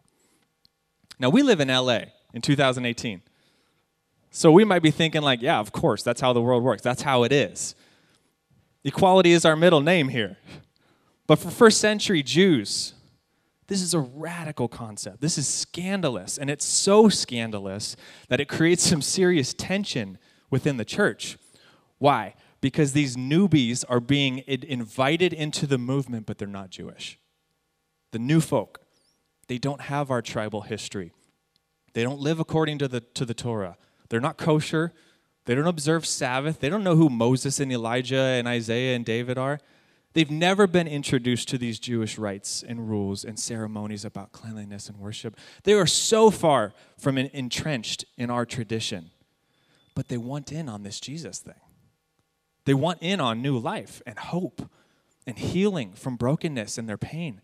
Now, 1.19 1.29
we 1.29 1.41
live 1.41 1.59
in 1.59 1.67
LA 1.69 2.01
in 2.33 2.41
2018. 2.41 3.21
So 4.29 4.51
we 4.51 4.63
might 4.63 4.83
be 4.83 4.91
thinking, 4.91 5.21
like, 5.21 5.41
yeah, 5.41 5.59
of 5.59 5.71
course, 5.71 6.03
that's 6.03 6.21
how 6.21 6.33
the 6.33 6.41
world 6.41 6.63
works. 6.63 6.81
That's 6.81 7.01
how 7.01 7.23
it 7.23 7.31
is. 7.31 7.75
Equality 8.83 9.31
is 9.31 9.45
our 9.45 9.55
middle 9.55 9.81
name 9.81 10.09
here. 10.09 10.37
But 11.25 11.39
for 11.39 11.49
first 11.49 11.79
century 11.79 12.23
Jews, 12.23 12.93
this 13.67 13.81
is 13.81 13.93
a 13.93 13.99
radical 13.99 14.67
concept. 14.67 15.21
This 15.21 15.37
is 15.37 15.47
scandalous. 15.47 16.37
And 16.37 16.49
it's 16.49 16.65
so 16.65 17.09
scandalous 17.09 17.95
that 18.29 18.39
it 18.39 18.47
creates 18.47 18.83
some 18.83 19.01
serious 19.01 19.53
tension 19.53 20.17
within 20.49 20.77
the 20.77 20.85
church. 20.85 21.37
Why? 21.97 22.35
because 22.61 22.93
these 22.93 23.15
newbies 23.15 23.83
are 23.87 23.99
being 23.99 24.39
invited 24.47 25.33
into 25.33 25.67
the 25.67 25.77
movement, 25.77 26.25
but 26.25 26.37
they're 26.37 26.47
not 26.47 26.69
Jewish. 26.69 27.19
The 28.11 28.19
new 28.19 28.41
folk, 28.41 28.79
they 29.47 29.57
don't 29.57 29.81
have 29.81 30.11
our 30.11 30.21
tribal 30.21 30.61
history. 30.61 31.11
They 31.93 32.03
don't 32.03 32.19
live 32.19 32.39
according 32.39 32.77
to 32.79 32.87
the, 32.87 33.01
to 33.01 33.25
the 33.25 33.33
Torah. 33.33 33.77
They're 34.09 34.21
not 34.21 34.37
kosher. 34.37 34.93
They 35.45 35.55
don't 35.55 35.67
observe 35.67 36.05
Sabbath. 36.05 36.59
They 36.59 36.69
don't 36.69 36.83
know 36.83 36.95
who 36.95 37.09
Moses 37.09 37.59
and 37.59 37.71
Elijah 37.71 38.17
and 38.17 38.47
Isaiah 38.47 38.95
and 38.95 39.05
David 39.05 39.37
are. 39.37 39.59
They've 40.13 40.31
never 40.31 40.67
been 40.67 40.87
introduced 40.87 41.47
to 41.49 41.57
these 41.57 41.79
Jewish 41.79 42.17
rites 42.17 42.63
and 42.67 42.89
rules 42.89 43.23
and 43.23 43.39
ceremonies 43.39 44.03
about 44.03 44.31
cleanliness 44.31 44.89
and 44.89 44.97
worship. 44.97 45.37
They 45.63 45.73
are 45.73 45.85
so 45.85 46.31
far 46.31 46.73
from 46.97 47.17
entrenched 47.17 48.05
in 48.17 48.29
our 48.29 48.45
tradition, 48.45 49.11
but 49.95 50.07
they 50.07 50.17
want 50.17 50.51
in 50.51 50.69
on 50.69 50.83
this 50.83 50.99
Jesus 50.99 51.39
thing. 51.39 51.59
They 52.65 52.73
want 52.73 52.99
in 53.01 53.21
on 53.21 53.41
new 53.41 53.57
life 53.57 54.01
and 54.05 54.17
hope 54.17 54.69
and 55.25 55.37
healing 55.37 55.93
from 55.93 56.15
brokenness 56.15 56.77
and 56.77 56.89
their 56.89 56.97
pain. 56.97 57.41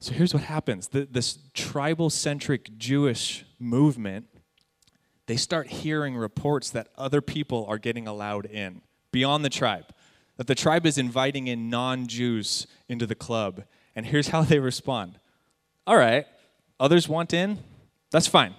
So 0.00 0.12
here's 0.12 0.34
what 0.34 0.42
happens 0.42 0.88
the, 0.88 1.06
this 1.10 1.38
tribal 1.54 2.10
centric 2.10 2.76
Jewish 2.78 3.44
movement, 3.58 4.26
they 5.26 5.36
start 5.36 5.68
hearing 5.68 6.16
reports 6.16 6.70
that 6.70 6.88
other 6.96 7.20
people 7.20 7.66
are 7.68 7.78
getting 7.78 8.06
allowed 8.06 8.46
in 8.46 8.82
beyond 9.10 9.44
the 9.44 9.50
tribe, 9.50 9.86
that 10.36 10.46
the 10.46 10.54
tribe 10.54 10.86
is 10.86 10.98
inviting 10.98 11.46
in 11.46 11.70
non 11.70 12.06
Jews 12.06 12.66
into 12.88 13.06
the 13.06 13.14
club. 13.14 13.64
And 13.94 14.06
here's 14.06 14.28
how 14.28 14.42
they 14.42 14.58
respond 14.58 15.18
All 15.86 15.96
right, 15.96 16.26
others 16.78 17.08
want 17.08 17.32
in? 17.32 17.58
That's 18.10 18.26
fine. 18.26 18.54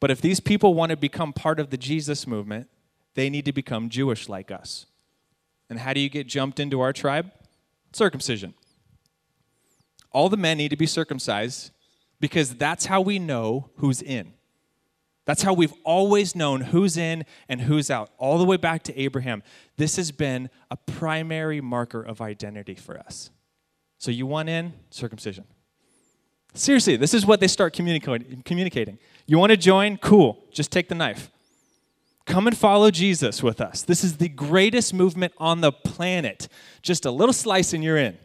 But 0.00 0.10
if 0.10 0.20
these 0.20 0.38
people 0.38 0.74
want 0.74 0.90
to 0.90 0.96
become 0.96 1.32
part 1.32 1.58
of 1.58 1.70
the 1.70 1.76
Jesus 1.76 2.26
movement, 2.26 2.68
they 3.14 3.28
need 3.28 3.44
to 3.46 3.52
become 3.52 3.88
Jewish 3.88 4.28
like 4.28 4.52
us. 4.52 4.86
And 5.68 5.80
how 5.80 5.92
do 5.92 6.00
you 6.00 6.08
get 6.08 6.28
jumped 6.28 6.60
into 6.60 6.80
our 6.80 6.92
tribe? 6.92 7.32
Circumcision. 7.92 8.54
All 10.12 10.28
the 10.28 10.36
men 10.36 10.58
need 10.58 10.70
to 10.70 10.76
be 10.76 10.86
circumcised 10.86 11.70
because 12.20 12.54
that's 12.54 12.86
how 12.86 13.00
we 13.00 13.18
know 13.18 13.70
who's 13.76 14.02
in. 14.02 14.32
That's 15.24 15.42
how 15.42 15.52
we've 15.52 15.74
always 15.84 16.34
known 16.34 16.62
who's 16.62 16.96
in 16.96 17.26
and 17.50 17.60
who's 17.60 17.90
out, 17.90 18.10
all 18.16 18.38
the 18.38 18.46
way 18.46 18.56
back 18.56 18.82
to 18.84 18.98
Abraham. 18.98 19.42
This 19.76 19.96
has 19.96 20.10
been 20.10 20.48
a 20.70 20.76
primary 20.76 21.60
marker 21.60 22.02
of 22.02 22.22
identity 22.22 22.74
for 22.74 22.98
us. 22.98 23.30
So 23.98 24.10
you 24.10 24.26
want 24.26 24.48
in? 24.48 24.72
Circumcision. 24.90 25.44
Seriously, 26.54 26.96
this 26.96 27.12
is 27.12 27.26
what 27.26 27.40
they 27.40 27.46
start 27.46 27.74
communicating. 27.74 28.98
You 29.26 29.38
want 29.38 29.50
to 29.50 29.58
join? 29.58 29.98
Cool. 29.98 30.42
Just 30.50 30.72
take 30.72 30.88
the 30.88 30.94
knife. 30.94 31.30
Come 32.24 32.46
and 32.46 32.56
follow 32.56 32.90
Jesus 32.90 33.42
with 33.42 33.60
us. 33.60 33.82
This 33.82 34.02
is 34.02 34.16
the 34.16 34.30
greatest 34.30 34.94
movement 34.94 35.34
on 35.36 35.60
the 35.60 35.72
planet. 35.72 36.48
Just 36.80 37.04
a 37.04 37.10
little 37.10 37.34
slice 37.34 37.74
and 37.74 37.84
you're 37.84 37.98
in. 37.98 38.16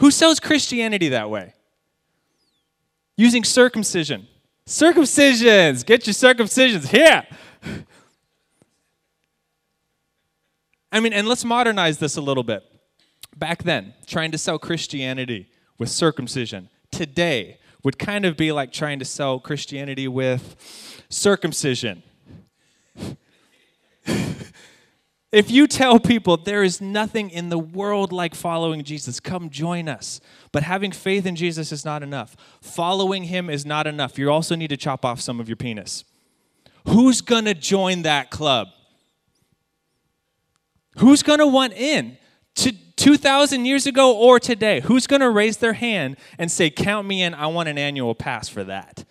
Who 0.00 0.10
sells 0.10 0.40
Christianity 0.40 1.10
that 1.10 1.28
way? 1.28 1.52
Using 3.16 3.44
circumcision. 3.44 4.26
Circumcisions. 4.66 5.84
Get 5.84 6.06
your 6.06 6.14
circumcisions 6.14 6.88
here. 6.88 7.26
I 10.90 11.00
mean, 11.00 11.12
and 11.12 11.28
let's 11.28 11.44
modernize 11.44 11.98
this 11.98 12.16
a 12.16 12.22
little 12.22 12.42
bit. 12.42 12.64
Back 13.36 13.62
then, 13.62 13.92
trying 14.06 14.30
to 14.32 14.38
sell 14.38 14.58
Christianity 14.58 15.50
with 15.78 15.90
circumcision. 15.90 16.70
Today 16.90 17.58
would 17.84 17.98
kind 17.98 18.24
of 18.24 18.38
be 18.38 18.52
like 18.52 18.72
trying 18.72 18.98
to 19.00 19.04
sell 19.04 19.38
Christianity 19.38 20.08
with 20.08 21.04
circumcision. 21.10 22.02
if 25.32 25.50
you 25.50 25.68
tell 25.68 26.00
people 26.00 26.36
there 26.36 26.64
is 26.64 26.80
nothing 26.80 27.30
in 27.30 27.50
the 27.50 27.58
world 27.58 28.12
like 28.12 28.34
following 28.34 28.82
Jesus, 28.82 29.20
come 29.20 29.48
join 29.48 29.88
us. 29.88 30.20
But 30.50 30.64
having 30.64 30.90
faith 30.90 31.24
in 31.24 31.36
Jesus 31.36 31.70
is 31.70 31.84
not 31.84 32.02
enough. 32.02 32.36
Following 32.60 33.24
him 33.24 33.48
is 33.48 33.64
not 33.64 33.86
enough. 33.86 34.18
You 34.18 34.30
also 34.30 34.56
need 34.56 34.68
to 34.68 34.76
chop 34.76 35.04
off 35.04 35.20
some 35.20 35.38
of 35.38 35.48
your 35.48 35.56
penis. 35.56 36.04
Who's 36.88 37.20
going 37.20 37.44
to 37.44 37.54
join 37.54 38.02
that 38.02 38.30
club? 38.30 38.68
Who's 40.98 41.22
going 41.22 41.38
to 41.38 41.46
want 41.46 41.74
in? 41.74 42.18
To 42.56 42.72
2,000 42.96 43.64
years 43.64 43.86
ago 43.86 44.16
or 44.16 44.40
today, 44.40 44.80
who's 44.80 45.06
going 45.06 45.20
to 45.20 45.30
raise 45.30 45.58
their 45.58 45.74
hand 45.74 46.16
and 46.38 46.50
say, 46.50 46.68
Count 46.70 47.06
me 47.06 47.22
in, 47.22 47.34
I 47.34 47.46
want 47.46 47.68
an 47.68 47.78
annual 47.78 48.16
pass 48.16 48.48
for 48.48 48.64
that? 48.64 49.04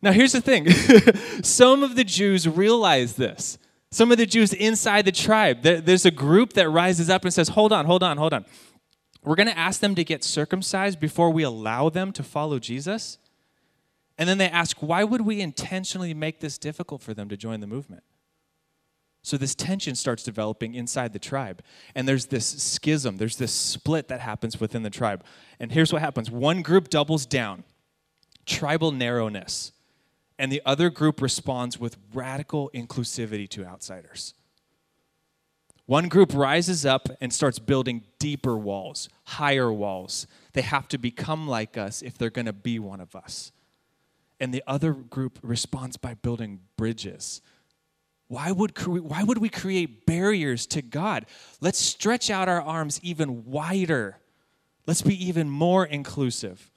Now, 0.00 0.12
here's 0.12 0.32
the 0.32 0.40
thing 0.40 0.70
some 1.42 1.82
of 1.82 1.96
the 1.96 2.04
Jews 2.04 2.46
realize 2.48 3.16
this. 3.16 3.58
Some 3.90 4.12
of 4.12 4.18
the 4.18 4.26
Jews 4.26 4.52
inside 4.52 5.04
the 5.06 5.12
tribe, 5.12 5.62
there's 5.62 6.04
a 6.04 6.10
group 6.10 6.52
that 6.54 6.68
rises 6.68 7.08
up 7.08 7.24
and 7.24 7.32
says, 7.32 7.48
Hold 7.48 7.72
on, 7.72 7.86
hold 7.86 8.02
on, 8.02 8.18
hold 8.18 8.34
on. 8.34 8.44
We're 9.22 9.34
going 9.34 9.48
to 9.48 9.58
ask 9.58 9.80
them 9.80 9.94
to 9.94 10.04
get 10.04 10.22
circumcised 10.22 11.00
before 11.00 11.30
we 11.30 11.42
allow 11.42 11.88
them 11.88 12.12
to 12.12 12.22
follow 12.22 12.58
Jesus. 12.58 13.18
And 14.16 14.28
then 14.28 14.38
they 14.38 14.48
ask, 14.48 14.78
Why 14.78 15.04
would 15.04 15.22
we 15.22 15.40
intentionally 15.40 16.12
make 16.12 16.40
this 16.40 16.58
difficult 16.58 17.02
for 17.02 17.14
them 17.14 17.28
to 17.30 17.36
join 17.36 17.60
the 17.60 17.66
movement? 17.66 18.02
So 19.22 19.36
this 19.36 19.54
tension 19.54 19.94
starts 19.94 20.22
developing 20.22 20.74
inside 20.74 21.12
the 21.12 21.18
tribe. 21.18 21.62
And 21.94 22.06
there's 22.06 22.26
this 22.26 22.46
schism, 22.46 23.16
there's 23.16 23.36
this 23.36 23.52
split 23.52 24.08
that 24.08 24.20
happens 24.20 24.60
within 24.60 24.82
the 24.82 24.90
tribe. 24.90 25.24
And 25.58 25.72
here's 25.72 25.92
what 25.92 26.02
happens 26.02 26.30
one 26.30 26.62
group 26.62 26.88
doubles 26.90 27.26
down 27.26 27.64
tribal 28.46 28.92
narrowness 28.92 29.72
and 30.38 30.52
the 30.52 30.62
other 30.64 30.90
group 30.90 31.20
responds 31.20 31.78
with 31.78 31.96
radical 32.14 32.70
inclusivity 32.72 33.48
to 33.50 33.64
outsiders. 33.64 34.34
One 35.86 36.08
group 36.08 36.34
rises 36.34 36.84
up 36.84 37.08
and 37.20 37.32
starts 37.32 37.58
building 37.58 38.04
deeper 38.18 38.56
walls, 38.56 39.08
higher 39.24 39.72
walls. 39.72 40.26
They 40.52 40.60
have 40.60 40.86
to 40.88 40.98
become 40.98 41.48
like 41.48 41.78
us 41.78 42.02
if 42.02 42.18
they're 42.18 42.28
going 42.28 42.46
to 42.46 42.52
be 42.52 42.78
one 42.78 43.00
of 43.00 43.16
us. 43.16 43.52
And 44.38 44.52
the 44.52 44.62
other 44.66 44.92
group 44.92 45.38
responds 45.42 45.96
by 45.96 46.14
building 46.14 46.60
bridges. 46.76 47.40
Why 48.28 48.52
would, 48.52 48.74
cre- 48.74 48.98
why 48.98 49.22
would 49.22 49.38
we 49.38 49.48
create 49.48 50.04
barriers 50.04 50.66
to 50.66 50.82
God? 50.82 51.24
Let's 51.62 51.78
stretch 51.78 52.28
out 52.28 52.48
our 52.48 52.60
arms 52.60 53.00
even 53.02 53.46
wider. 53.46 54.18
Let's 54.86 55.02
be 55.02 55.26
even 55.26 55.48
more 55.48 55.86
inclusive. 55.86 56.70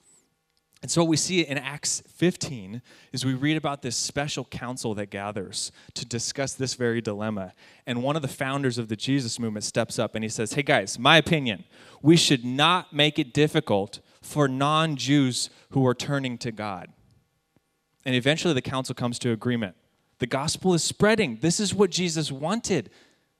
And 0.81 0.89
so, 0.89 1.01
what 1.03 1.09
we 1.09 1.17
see 1.17 1.41
in 1.41 1.59
Acts 1.59 2.01
15 2.07 2.81
is 3.11 3.23
we 3.23 3.35
read 3.35 3.55
about 3.55 3.83
this 3.83 3.95
special 3.95 4.45
council 4.45 4.95
that 4.95 5.11
gathers 5.11 5.71
to 5.93 6.05
discuss 6.05 6.53
this 6.53 6.73
very 6.73 7.01
dilemma. 7.01 7.53
And 7.85 8.01
one 8.01 8.15
of 8.15 8.23
the 8.23 8.27
founders 8.27 8.79
of 8.79 8.87
the 8.87 8.95
Jesus 8.95 9.37
movement 9.37 9.63
steps 9.63 9.99
up 9.99 10.15
and 10.15 10.23
he 10.23 10.29
says, 10.29 10.53
Hey 10.53 10.63
guys, 10.63 10.97
my 10.97 11.17
opinion, 11.17 11.65
we 12.01 12.17
should 12.17 12.43
not 12.43 12.93
make 12.93 13.19
it 13.19 13.31
difficult 13.31 13.99
for 14.23 14.47
non 14.47 14.95
Jews 14.95 15.51
who 15.69 15.85
are 15.85 15.93
turning 15.93 16.39
to 16.39 16.51
God. 16.51 16.89
And 18.03 18.15
eventually, 18.15 18.55
the 18.55 18.61
council 18.61 18.95
comes 18.95 19.19
to 19.19 19.31
agreement. 19.31 19.75
The 20.17 20.27
gospel 20.27 20.73
is 20.73 20.83
spreading. 20.83 21.37
This 21.41 21.59
is 21.59 21.75
what 21.75 21.91
Jesus 21.91 22.31
wanted. 22.31 22.89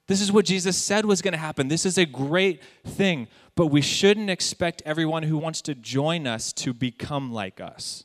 This 0.07 0.21
is 0.21 0.31
what 0.31 0.45
Jesus 0.45 0.77
said 0.77 1.05
was 1.05 1.21
going 1.21 1.33
to 1.33 1.37
happen. 1.37 1.67
This 1.67 1.85
is 1.85 1.97
a 1.97 2.05
great 2.05 2.61
thing, 2.85 3.27
but 3.55 3.67
we 3.67 3.81
shouldn't 3.81 4.29
expect 4.29 4.81
everyone 4.85 5.23
who 5.23 5.37
wants 5.37 5.61
to 5.63 5.75
join 5.75 6.27
us 6.27 6.51
to 6.53 6.73
become 6.73 7.31
like 7.31 7.61
us. 7.61 8.03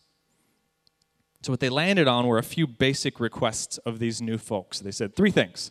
So, 1.43 1.53
what 1.53 1.61
they 1.61 1.69
landed 1.69 2.09
on 2.09 2.27
were 2.27 2.39
a 2.39 2.43
few 2.43 2.67
basic 2.67 3.21
requests 3.21 3.79
of 3.79 3.99
these 3.99 4.21
new 4.21 4.39
folks. 4.39 4.81
They 4.81 4.91
said 4.91 5.15
three 5.15 5.31
things 5.31 5.71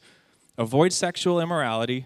avoid 0.57 0.93
sexual 0.93 1.39
immorality, 1.39 2.05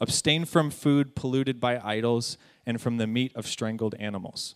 abstain 0.00 0.44
from 0.44 0.70
food 0.70 1.16
polluted 1.16 1.60
by 1.60 1.80
idols, 1.80 2.38
and 2.64 2.80
from 2.80 2.96
the 2.96 3.06
meat 3.06 3.32
of 3.34 3.46
strangled 3.46 3.94
animals. 3.98 4.54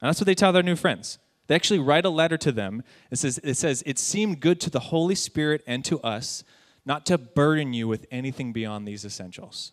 And 0.00 0.08
that's 0.08 0.20
what 0.20 0.26
they 0.26 0.34
tell 0.34 0.52
their 0.52 0.62
new 0.62 0.76
friends. 0.76 1.18
They 1.46 1.54
actually 1.54 1.80
write 1.80 2.04
a 2.04 2.10
letter 2.10 2.36
to 2.38 2.52
them. 2.52 2.82
It 3.10 3.18
says, 3.18 3.38
it 3.42 3.54
says, 3.54 3.82
It 3.86 3.98
seemed 3.98 4.40
good 4.40 4.60
to 4.60 4.70
the 4.70 4.80
Holy 4.80 5.14
Spirit 5.14 5.62
and 5.66 5.84
to 5.86 5.98
us 6.00 6.44
not 6.88 7.04
to 7.04 7.18
burden 7.18 7.74
you 7.74 7.86
with 7.86 8.06
anything 8.10 8.52
beyond 8.52 8.88
these 8.88 9.04
essentials. 9.04 9.72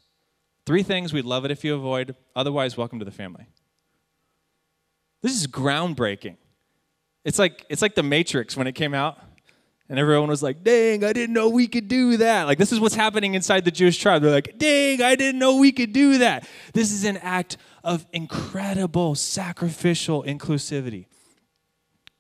Three 0.66 0.84
things 0.84 1.14
we'd 1.14 1.24
love 1.24 1.46
it 1.46 1.52
if 1.52 1.64
you 1.64 1.74
avoid, 1.74 2.14
otherwise, 2.36 2.76
welcome 2.76 3.00
to 3.00 3.06
the 3.06 3.12
family. 3.12 3.48
This 5.22 5.32
is 5.32 5.48
groundbreaking. 5.48 6.36
It's 7.24 7.40
like, 7.40 7.66
it's 7.70 7.82
like 7.82 7.96
the 7.96 8.04
Matrix 8.04 8.58
when 8.58 8.68
it 8.68 8.74
came 8.74 8.94
out, 8.94 9.18
and 9.88 9.98
everyone 9.98 10.28
was 10.28 10.44
like, 10.44 10.62
dang, 10.64 11.06
I 11.06 11.14
didn't 11.14 11.34
know 11.34 11.48
we 11.48 11.68
could 11.68 11.88
do 11.88 12.18
that. 12.18 12.48
Like, 12.48 12.58
this 12.58 12.74
is 12.74 12.82
what's 12.82 12.96
happening 12.96 13.34
inside 13.34 13.64
the 13.64 13.72
Jewish 13.72 13.98
tribe. 13.98 14.22
They're 14.22 14.32
like, 14.32 14.58
dang, 14.58 15.02
I 15.02 15.16
didn't 15.16 15.40
know 15.40 15.56
we 15.58 15.72
could 15.72 15.94
do 15.94 16.18
that. 16.18 16.46
This 16.74 16.92
is 16.92 17.06
an 17.06 17.18
act 17.18 17.56
of 17.84 18.06
incredible 18.12 19.16
sacrificial 19.16 20.24
inclusivity. 20.24 21.06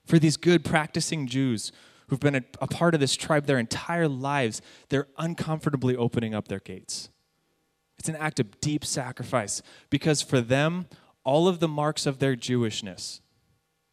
For 0.05 0.19
these 0.19 0.37
good 0.37 0.63
practicing 0.63 1.27
Jews 1.27 1.71
who've 2.07 2.19
been 2.19 2.35
a, 2.35 2.43
a 2.61 2.67
part 2.67 2.93
of 2.93 2.99
this 2.99 3.15
tribe 3.15 3.45
their 3.45 3.59
entire 3.59 4.07
lives, 4.07 4.61
they're 4.89 5.07
uncomfortably 5.17 5.95
opening 5.95 6.33
up 6.33 6.47
their 6.47 6.59
gates. 6.59 7.09
It's 7.97 8.09
an 8.09 8.15
act 8.15 8.39
of 8.39 8.59
deep 8.61 8.85
sacrifice 8.85 9.61
because 9.89 10.21
for 10.21 10.41
them, 10.41 10.87
all 11.23 11.47
of 11.47 11.59
the 11.59 11.67
marks 11.67 12.05
of 12.05 12.19
their 12.19 12.35
Jewishness, 12.35 13.21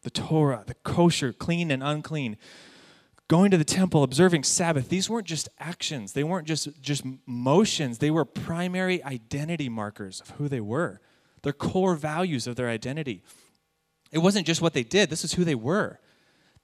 the 0.03 0.11
Torah, 0.11 0.63
the 0.67 0.75
kosher, 0.75 1.33
clean 1.33 1.71
and 1.71 1.81
unclean, 1.81 2.37
going 3.27 3.49
to 3.51 3.57
the 3.57 3.63
temple, 3.63 4.03
observing 4.03 4.43
Sabbath, 4.43 4.89
these 4.89 5.09
weren't 5.09 5.25
just 5.25 5.49
actions. 5.59 6.13
They 6.13 6.23
weren't 6.23 6.47
just, 6.47 6.79
just 6.81 7.03
motions. 7.25 7.97
They 7.97 8.11
were 8.11 8.25
primary 8.25 9.03
identity 9.03 9.69
markers 9.69 10.21
of 10.21 10.31
who 10.31 10.47
they 10.47 10.61
were, 10.61 11.01
their 11.41 11.53
core 11.53 11.95
values 11.95 12.45
of 12.45 12.55
their 12.55 12.69
identity. 12.69 13.23
It 14.11 14.19
wasn't 14.19 14.45
just 14.45 14.61
what 14.61 14.73
they 14.73 14.83
did, 14.83 15.09
this 15.09 15.23
is 15.23 15.33
who 15.33 15.43
they 15.43 15.55
were. 15.55 15.99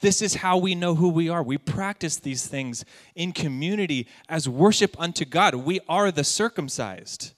This 0.01 0.21
is 0.21 0.35
how 0.35 0.57
we 0.57 0.75
know 0.75 0.95
who 0.95 1.09
we 1.09 1.27
are. 1.27 1.43
We 1.43 1.57
practice 1.57 2.15
these 2.17 2.47
things 2.47 2.85
in 3.15 3.33
community 3.33 4.07
as 4.29 4.47
worship 4.47 4.95
unto 4.99 5.25
God. 5.25 5.55
We 5.55 5.79
are 5.89 6.11
the 6.11 6.23
circumcised. 6.23 7.33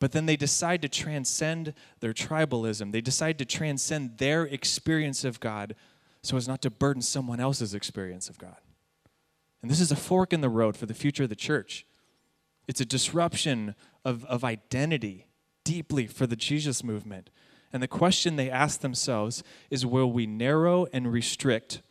But 0.00 0.10
then 0.10 0.26
they 0.26 0.36
decide 0.36 0.82
to 0.82 0.88
transcend 0.88 1.74
their 2.00 2.12
tribalism. 2.12 2.90
They 2.90 3.00
decide 3.00 3.38
to 3.38 3.44
transcend 3.44 4.18
their 4.18 4.42
experience 4.42 5.24
of 5.24 5.38
God 5.38 5.76
so 6.22 6.36
as 6.36 6.48
not 6.48 6.62
to 6.62 6.70
burden 6.70 7.02
someone 7.02 7.38
else's 7.38 7.74
experience 7.74 8.28
of 8.28 8.38
God. 8.38 8.56
And 9.60 9.70
this 9.70 9.80
is 9.80 9.92
a 9.92 9.96
fork 9.96 10.32
in 10.32 10.40
the 10.40 10.48
road 10.48 10.76
for 10.76 10.86
the 10.86 10.94
future 10.94 11.22
of 11.22 11.28
the 11.28 11.36
church. 11.36 11.86
It's 12.66 12.80
a 12.80 12.84
disruption 12.84 13.76
of, 14.04 14.24
of 14.24 14.42
identity 14.42 15.26
deeply 15.64 16.08
for 16.08 16.26
the 16.26 16.36
Jesus 16.36 16.82
movement. 16.82 17.30
And 17.72 17.82
the 17.82 17.88
question 17.88 18.36
they 18.36 18.50
ask 18.50 18.80
themselves 18.80 19.42
is 19.70 19.86
will 19.86 20.12
we 20.12 20.26
narrow 20.26 20.86
and 20.92 21.10
restrict, 21.10 21.82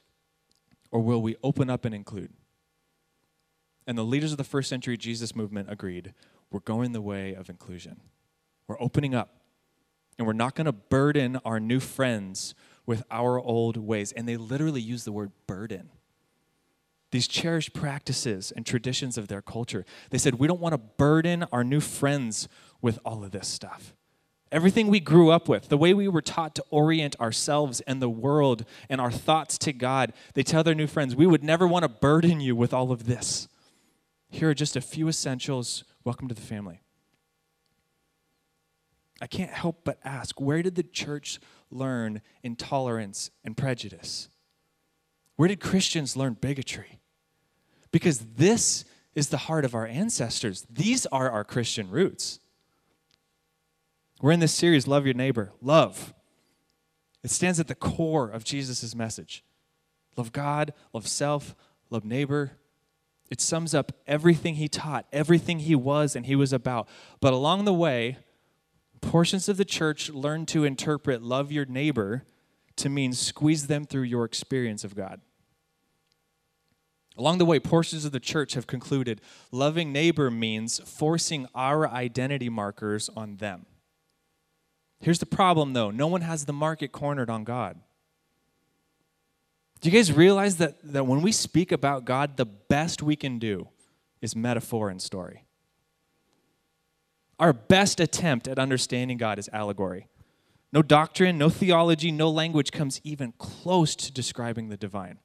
or 0.92 1.02
will 1.02 1.22
we 1.22 1.36
open 1.44 1.70
up 1.70 1.86
and 1.86 1.96
include? 1.96 2.34
And 3.88 3.98
the 3.98 4.04
leaders 4.04 4.32
of 4.32 4.38
the 4.38 4.44
first 4.44 4.70
century 4.70 4.98
Jesus 4.98 5.36
movement 5.36 5.72
agreed 5.72 6.14
we're 6.52 6.60
going 6.60 6.92
the 6.92 7.02
way 7.02 7.34
of 7.34 7.50
inclusion. 7.50 8.02
We're 8.68 8.82
opening 8.82 9.16
up. 9.16 9.38
And 10.18 10.28
we're 10.28 10.34
not 10.34 10.56
going 10.56 10.66
to 10.66 10.74
burden 10.74 11.40
our 11.46 11.60
new 11.60 11.80
friends 11.80 12.54
with 12.86 13.04
our 13.10 13.40
old 13.40 13.78
ways. 13.78 14.12
And 14.12 14.28
they 14.28 14.38
literally 14.38 14.82
use 14.82 15.04
the 15.04 15.12
word 15.12 15.32
burden. 15.48 15.90
These 17.12 17.28
cherished 17.28 17.74
practices 17.74 18.52
and 18.56 18.66
traditions 18.66 19.18
of 19.18 19.30
their 19.30 19.42
culture. 19.42 19.86
They 20.10 20.18
said, 20.18 20.36
we 20.36 20.48
don't 20.48 20.60
want 20.60 20.74
to 20.74 20.78
burden 20.78 21.46
our 21.52 21.64
new 21.64 21.80
friends 21.80 22.48
with 22.82 23.00
all 23.04 23.24
of 23.24 23.32
this 23.32 23.48
stuff. 23.48 23.96
Everything 24.52 24.88
we 24.88 25.00
grew 25.00 25.32
up 25.32 25.48
with, 25.48 25.70
the 25.70 25.78
way 25.78 25.94
we 25.94 26.08
were 26.08 26.22
taught 26.22 26.56
to 26.56 26.66
orient 26.70 27.18
ourselves 27.20 27.80
and 27.82 28.02
the 28.02 28.10
world 28.10 28.66
and 28.90 29.00
our 29.00 29.12
thoughts 29.12 29.58
to 29.60 29.72
God, 29.72 30.12
they 30.34 30.44
tell 30.44 30.64
their 30.64 30.76
new 30.76 30.88
friends, 30.88 31.16
we 31.16 31.28
would 31.28 31.44
never 31.44 31.66
want 31.66 31.84
to 31.84 31.90
burden 31.90 32.42
you 32.42 32.56
with 32.56 32.74
all 32.74 32.92
of 32.92 33.06
this. 33.06 33.48
Here 34.30 34.50
are 34.50 34.54
just 34.54 34.76
a 34.76 34.82
few 34.82 35.08
essentials 35.08 35.86
Welcome 36.04 36.28
to 36.30 36.36
the 36.36 36.42
family. 36.42 36.82
I 39.22 39.28
can't 39.28 39.52
help 39.52 39.82
but 39.84 40.00
ask 40.04 40.42
where 40.42 40.64
did 40.64 40.76
the 40.76 40.84
church 40.84 41.40
learn 41.70 42.22
intolerance 42.42 43.30
and 43.44 43.56
prejudice? 43.56 44.30
Where 45.36 45.48
did 45.48 45.60
Christians 45.60 46.18
learn 46.18 46.34
bigotry? 46.34 47.00
Because 47.92 48.20
this 48.20 48.84
is 49.14 49.30
the 49.30 49.38
heart 49.38 49.64
of 49.64 49.76
our 49.76 49.86
ancestors. 49.86 50.66
These 50.70 51.06
are 51.08 51.30
our 51.30 51.44
Christian 51.44 51.90
roots. 51.90 52.40
We're 54.22 54.32
in 54.32 54.40
this 54.40 54.54
series, 54.54 54.88
Love 54.88 55.06
Your 55.06 55.16
Neighbor. 55.16 55.52
Love. 55.62 56.14
It 57.24 57.32
stands 57.32 57.60
at 57.60 57.68
the 57.68 57.76
core 57.76 58.30
of 58.30 58.44
Jesus' 58.44 58.94
message. 58.94 59.44
Love 60.16 60.32
God, 60.32 60.74
love 60.94 61.08
self, 61.08 61.56
love 61.90 62.06
neighbor, 62.06 62.52
it 63.32 63.40
sums 63.40 63.74
up 63.74 63.94
everything 64.06 64.56
he 64.56 64.68
taught, 64.68 65.08
everything 65.12 65.60
he 65.60 65.74
was 65.74 66.16
and 66.16 66.26
he 66.26 66.36
was 66.36 66.52
about. 66.52 66.88
But 67.22 67.34
along 67.34 67.66
the 67.66 67.74
way, 67.74 68.18
portions 69.00 69.48
of 69.48 69.58
the 69.58 69.66
church 69.66 70.10
learned 70.10 70.50
to 70.50 70.66
interpret 70.66 71.24
love 71.24 71.52
your 71.52 71.66
neighbor 71.66 72.26
to 72.76 72.90
mean 72.90 73.14
squeeze 73.14 73.68
them 73.68 73.86
through 73.86 74.04
your 74.04 74.26
experience 74.26 74.84
of 74.84 74.96
God. 74.96 75.22
Along 77.18 77.38
the 77.38 77.46
way, 77.46 77.60
portions 77.60 78.06
of 78.06 78.12
the 78.12 78.20
church 78.20 78.54
have 78.54 78.68
concluded 78.68 79.22
loving 79.52 79.92
neighbor 79.92 80.30
means 80.30 80.80
forcing 80.80 81.48
our 81.56 81.88
identity 81.88 82.50
markers 82.50 83.10
on 83.16 83.38
them. 83.38 83.66
Here's 85.02 85.20
the 85.20 85.26
problem 85.26 85.74
though 85.74 85.92
no 85.92 86.08
one 86.08 86.22
has 86.22 86.46
the 86.46 86.54
market 86.54 86.92
cornered 86.92 87.30
on 87.30 87.44
God. 87.44 87.80
Do 89.82 89.90
you 89.90 89.98
guys 89.98 90.14
realize 90.14 90.58
that, 90.58 90.78
that 90.84 91.08
when 91.08 91.24
we 91.24 91.32
speak 91.32 91.72
about 91.72 92.06
God, 92.06 92.38
the 92.38 92.46
best 92.46 93.02
we 93.02 93.16
can 93.16 93.40
do 93.40 93.68
is 94.22 94.36
metaphor 94.36 94.90
and 94.90 95.02
story? 95.02 95.46
Our 97.40 97.52
best 97.52 98.00
attempt 98.00 98.48
at 98.48 98.60
understanding 98.60 99.18
God 99.18 99.40
is 99.40 99.50
allegory. 99.52 100.08
No 100.72 100.84
doctrine, 100.84 101.40
no 101.40 101.50
theology, 101.50 102.12
no 102.12 102.30
language 102.30 102.72
comes 102.72 103.02
even 103.04 103.34
close 103.40 103.96
to 103.96 104.12
describing 104.12 104.70
the 104.70 104.78
divine. 104.78 105.18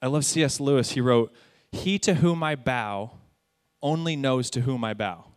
I 0.00 0.06
love 0.06 0.24
C.S. 0.24 0.60
Lewis. 0.60 0.92
He 0.92 1.00
wrote, 1.00 1.34
He 1.72 1.98
to 1.98 2.14
whom 2.14 2.44
I 2.44 2.54
bow 2.54 3.10
only 3.82 4.14
knows 4.14 4.48
to 4.50 4.60
whom 4.60 4.84
I 4.84 4.94
bow. 4.94 5.27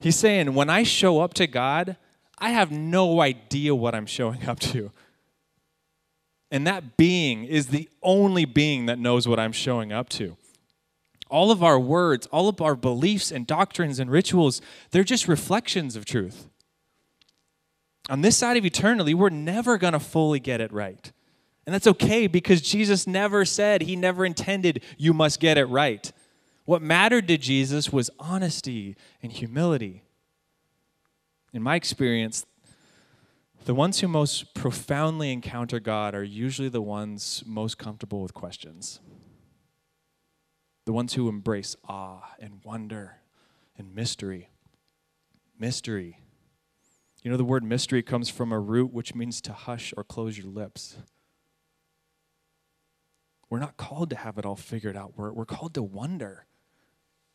He's 0.00 0.16
saying, 0.16 0.54
when 0.54 0.70
I 0.70 0.82
show 0.82 1.20
up 1.20 1.34
to 1.34 1.46
God, 1.46 1.96
I 2.38 2.50
have 2.50 2.72
no 2.72 3.20
idea 3.20 3.74
what 3.74 3.94
I'm 3.94 4.06
showing 4.06 4.46
up 4.48 4.58
to. 4.60 4.90
And 6.50 6.66
that 6.66 6.96
being 6.96 7.44
is 7.44 7.68
the 7.68 7.88
only 8.02 8.44
being 8.44 8.86
that 8.86 8.98
knows 8.98 9.28
what 9.28 9.38
I'm 9.38 9.52
showing 9.52 9.92
up 9.92 10.08
to. 10.10 10.36
All 11.28 11.52
of 11.52 11.62
our 11.62 11.78
words, 11.78 12.26
all 12.28 12.48
of 12.48 12.60
our 12.60 12.74
beliefs 12.74 13.30
and 13.30 13.46
doctrines 13.46 14.00
and 14.00 14.10
rituals, 14.10 14.60
they're 14.90 15.04
just 15.04 15.28
reflections 15.28 15.94
of 15.94 16.04
truth. 16.04 16.48
On 18.08 18.22
this 18.22 18.36
side 18.36 18.56
of 18.56 18.64
eternity, 18.64 19.14
we're 19.14 19.28
never 19.28 19.78
going 19.78 19.92
to 19.92 20.00
fully 20.00 20.40
get 20.40 20.60
it 20.60 20.72
right. 20.72 21.12
And 21.66 21.74
that's 21.74 21.86
okay 21.86 22.26
because 22.26 22.60
Jesus 22.60 23.06
never 23.06 23.44
said, 23.44 23.82
He 23.82 23.94
never 23.94 24.24
intended 24.24 24.82
you 24.98 25.12
must 25.12 25.38
get 25.38 25.56
it 25.56 25.66
right. 25.66 26.10
What 26.70 26.82
mattered 26.82 27.26
to 27.26 27.36
Jesus 27.36 27.92
was 27.92 28.10
honesty 28.20 28.94
and 29.24 29.32
humility. 29.32 30.04
In 31.52 31.64
my 31.64 31.74
experience, 31.74 32.46
the 33.64 33.74
ones 33.74 33.98
who 33.98 34.06
most 34.06 34.54
profoundly 34.54 35.32
encounter 35.32 35.80
God 35.80 36.14
are 36.14 36.22
usually 36.22 36.68
the 36.68 36.80
ones 36.80 37.42
most 37.44 37.76
comfortable 37.76 38.22
with 38.22 38.34
questions. 38.34 39.00
The 40.86 40.92
ones 40.92 41.14
who 41.14 41.28
embrace 41.28 41.74
awe 41.88 42.36
and 42.38 42.60
wonder 42.62 43.16
and 43.76 43.92
mystery. 43.92 44.50
Mystery. 45.58 46.20
You 47.24 47.32
know, 47.32 47.36
the 47.36 47.42
word 47.42 47.64
mystery 47.64 48.04
comes 48.04 48.30
from 48.30 48.52
a 48.52 48.60
root 48.60 48.92
which 48.92 49.12
means 49.12 49.40
to 49.40 49.52
hush 49.52 49.92
or 49.96 50.04
close 50.04 50.38
your 50.38 50.46
lips. 50.46 50.98
We're 53.48 53.58
not 53.58 53.76
called 53.76 54.10
to 54.10 54.16
have 54.16 54.38
it 54.38 54.46
all 54.46 54.54
figured 54.54 54.96
out, 54.96 55.14
we're, 55.16 55.32
we're 55.32 55.44
called 55.44 55.74
to 55.74 55.82
wonder. 55.82 56.46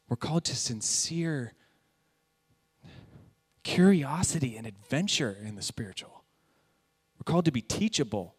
We're 0.08 0.18
called 0.18 0.44
to 0.46 0.56
sincere 0.56 1.54
curiosity 3.64 4.56
and 4.56 4.68
adventure 4.68 5.36
in 5.44 5.56
the 5.56 5.62
spiritual. 5.62 6.24
We're 7.18 7.32
called 7.32 7.46
to 7.46 7.52
be 7.52 7.62
teachable. 7.62 8.36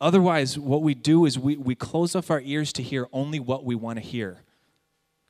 Otherwise, 0.00 0.58
what 0.58 0.82
we 0.82 0.94
do 0.94 1.24
is 1.24 1.38
we, 1.38 1.56
we 1.56 1.74
close 1.74 2.16
off 2.16 2.30
our 2.30 2.40
ears 2.40 2.72
to 2.74 2.82
hear 2.82 3.06
only 3.12 3.38
what 3.38 3.64
we 3.64 3.74
want 3.74 3.98
to 3.98 4.04
hear, 4.04 4.42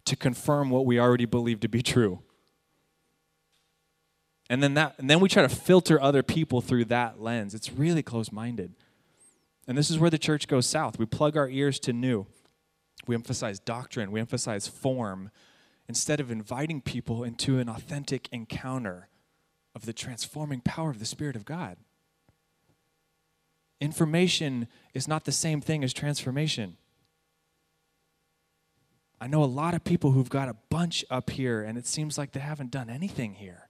to 0.07 0.17
confirm 0.17 0.71
what 0.71 0.87
we 0.87 0.99
already 0.99 1.27
believe 1.27 1.61
to 1.61 1.69
be 1.69 1.83
true. 1.83 2.21
And 4.49 4.63
then, 4.63 4.75
that, 4.75 4.95
and 4.99 5.09
then 5.09 5.21
we 5.21 5.29
try 5.29 5.43
to 5.43 5.49
filter 5.49 6.01
other 6.01 6.23
people 6.23 6.61
through 6.61 6.87
that 6.87 7.21
lens. 7.21 7.55
It's 7.55 7.73
really 7.73 8.03
close 8.03 8.33
minded. 8.33 8.73
And 9.67 9.77
this 9.77 9.91
is 9.91 9.99
where 9.99 10.11
the 10.11 10.19
church 10.19 10.49
goes 10.49 10.67
south. 10.67 10.99
We 10.99 11.07
plug 11.07 11.37
our 11.37 11.49
ears 11.49 11.79
to 11.81 11.93
new. 11.93 12.27
We 13.07 13.15
emphasize 13.15 13.59
doctrine, 13.59 14.11
we 14.11 14.21
emphasize 14.21 14.67
form, 14.67 15.31
instead 15.89 16.21
of 16.21 16.31
inviting 16.31 16.81
people 16.81 17.25
into 17.25 17.59
an 17.59 17.69
authentic 17.69 18.29
encounter 18.33 19.09
of 19.75 19.87
the 19.87 19.93
transforming 19.93 20.61
power 20.61 20.91
of 20.91 20.99
the 20.99 21.05
Spirit 21.05 21.37
of 21.37 21.45
God. 21.45 21.77
Information 23.81 24.69
is 24.95 25.07
not 25.07 25.25
the 25.25 25.33
same 25.33 25.61
thing 25.61 25.85
as 25.85 25.93
transformation. 25.93 26.77
I 29.21 29.27
know 29.27 29.43
a 29.43 29.47
lot 29.47 29.75
of 29.75 29.85
people 29.85 30.13
who've 30.13 30.29
got 30.29 30.49
a 30.49 30.57
bunch 30.71 31.05
up 31.11 31.31
here, 31.31 31.63
and 31.63 31.77
it 31.77 31.87
seems 31.87 32.17
like 32.17 32.33
they 32.33 32.41
haven't 32.41 32.71
done 32.71 32.89
anything 32.89 33.35
here. 33.35 33.69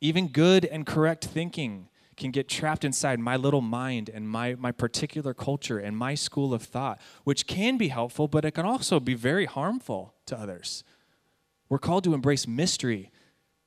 Even 0.00 0.28
good 0.28 0.64
and 0.64 0.86
correct 0.86 1.24
thinking 1.24 1.88
can 2.22 2.30
get 2.30 2.48
trapped 2.48 2.84
inside 2.84 3.18
my 3.18 3.36
little 3.36 3.60
mind 3.60 4.08
and 4.08 4.28
my, 4.28 4.54
my 4.54 4.72
particular 4.72 5.34
culture 5.34 5.78
and 5.78 5.96
my 5.96 6.14
school 6.14 6.54
of 6.54 6.62
thought, 6.62 7.00
which 7.24 7.46
can 7.46 7.76
be 7.76 7.88
helpful, 7.88 8.28
but 8.28 8.44
it 8.44 8.52
can 8.52 8.64
also 8.64 9.00
be 9.00 9.14
very 9.14 9.44
harmful 9.44 10.14
to 10.26 10.38
others. 10.38 10.84
We're 11.68 11.78
called 11.78 12.04
to 12.04 12.14
embrace 12.14 12.46
mystery, 12.46 13.10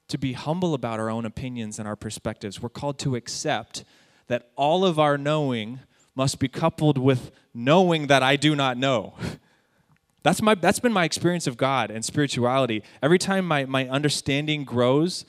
to 0.08 0.18
be 0.18 0.34
humble 0.34 0.74
about 0.74 1.00
our 1.00 1.10
own 1.10 1.26
opinions 1.26 1.80
and 1.80 1.88
our 1.88 1.96
perspectives. 1.96 2.62
We're 2.62 2.70
called 2.70 2.98
to 3.00 3.16
accept 3.16 3.84
that 4.28 4.50
all 4.56 4.86
of 4.86 5.00
our 5.00 5.18
knowing 5.18 5.80
must 6.16 6.40
be 6.40 6.48
coupled 6.48 6.98
with 6.98 7.32
knowing 7.54 8.08
that 8.08 8.24
I 8.24 8.38
do 8.38 8.56
not 8.56 8.78
know. 8.78 9.16
That's, 10.24 10.42
my, 10.42 10.56
that's 10.56 10.80
been 10.80 10.92
my 10.92 11.04
experience 11.04 11.46
of 11.46 11.56
God 11.56 11.92
and 11.92 12.04
spirituality. 12.04 12.82
Every 13.04 13.20
time 13.20 13.46
my, 13.46 13.66
my 13.66 13.88
understanding 13.88 14.64
grows, 14.64 15.24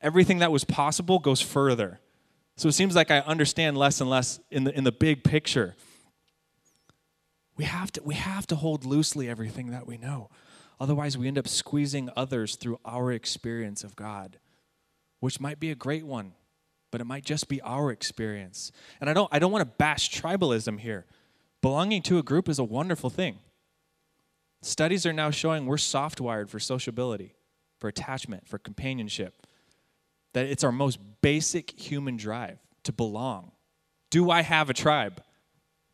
everything 0.00 0.38
that 0.38 0.52
was 0.52 0.62
possible 0.62 1.18
goes 1.18 1.40
further. 1.40 1.98
So 2.56 2.68
it 2.68 2.72
seems 2.72 2.94
like 2.94 3.10
I 3.10 3.20
understand 3.20 3.76
less 3.76 4.00
and 4.00 4.08
less 4.08 4.40
in 4.50 4.64
the, 4.64 4.76
in 4.76 4.84
the 4.84 4.92
big 4.92 5.22
picture. 5.24 5.74
We 7.56 7.64
have, 7.64 7.92
to, 7.92 8.02
we 8.02 8.14
have 8.14 8.46
to 8.48 8.56
hold 8.56 8.84
loosely 8.84 9.28
everything 9.28 9.70
that 9.70 9.86
we 9.86 9.98
know. 9.98 10.30
Otherwise, 10.80 11.16
we 11.16 11.26
end 11.28 11.38
up 11.38 11.48
squeezing 11.48 12.10
others 12.16 12.56
through 12.56 12.78
our 12.84 13.12
experience 13.12 13.82
of 13.84 13.96
God, 13.96 14.38
which 15.20 15.40
might 15.40 15.58
be 15.58 15.70
a 15.70 15.74
great 15.74 16.04
one, 16.04 16.32
but 16.90 17.00
it 17.00 17.04
might 17.04 17.24
just 17.24 17.48
be 17.48 17.60
our 17.62 17.90
experience. 17.90 18.72
And 19.00 19.08
I 19.08 19.14
don't, 19.14 19.28
I 19.32 19.38
don't 19.38 19.52
want 19.52 19.62
to 19.62 19.76
bash 19.78 20.10
tribalism 20.10 20.80
here. 20.80 21.06
Belonging 21.62 22.02
to 22.02 22.18
a 22.18 22.22
group 22.22 22.48
is 22.48 22.58
a 22.58 22.64
wonderful 22.64 23.10
thing. 23.10 23.38
Studies 24.62 25.06
are 25.06 25.12
now 25.12 25.30
showing 25.30 25.66
we're 25.66 25.78
soft 25.78 26.20
wired 26.20 26.50
for 26.50 26.58
sociability, 26.58 27.34
for 27.78 27.88
attachment, 27.88 28.48
for 28.48 28.58
companionship, 28.58 29.46
that 30.36 30.44
it's 30.44 30.62
our 30.62 30.70
most 30.70 30.98
basic 31.22 31.80
human 31.80 32.18
drive 32.18 32.58
to 32.82 32.92
belong. 32.92 33.52
Do 34.10 34.30
I 34.30 34.42
have 34.42 34.68
a 34.68 34.74
tribe? 34.74 35.22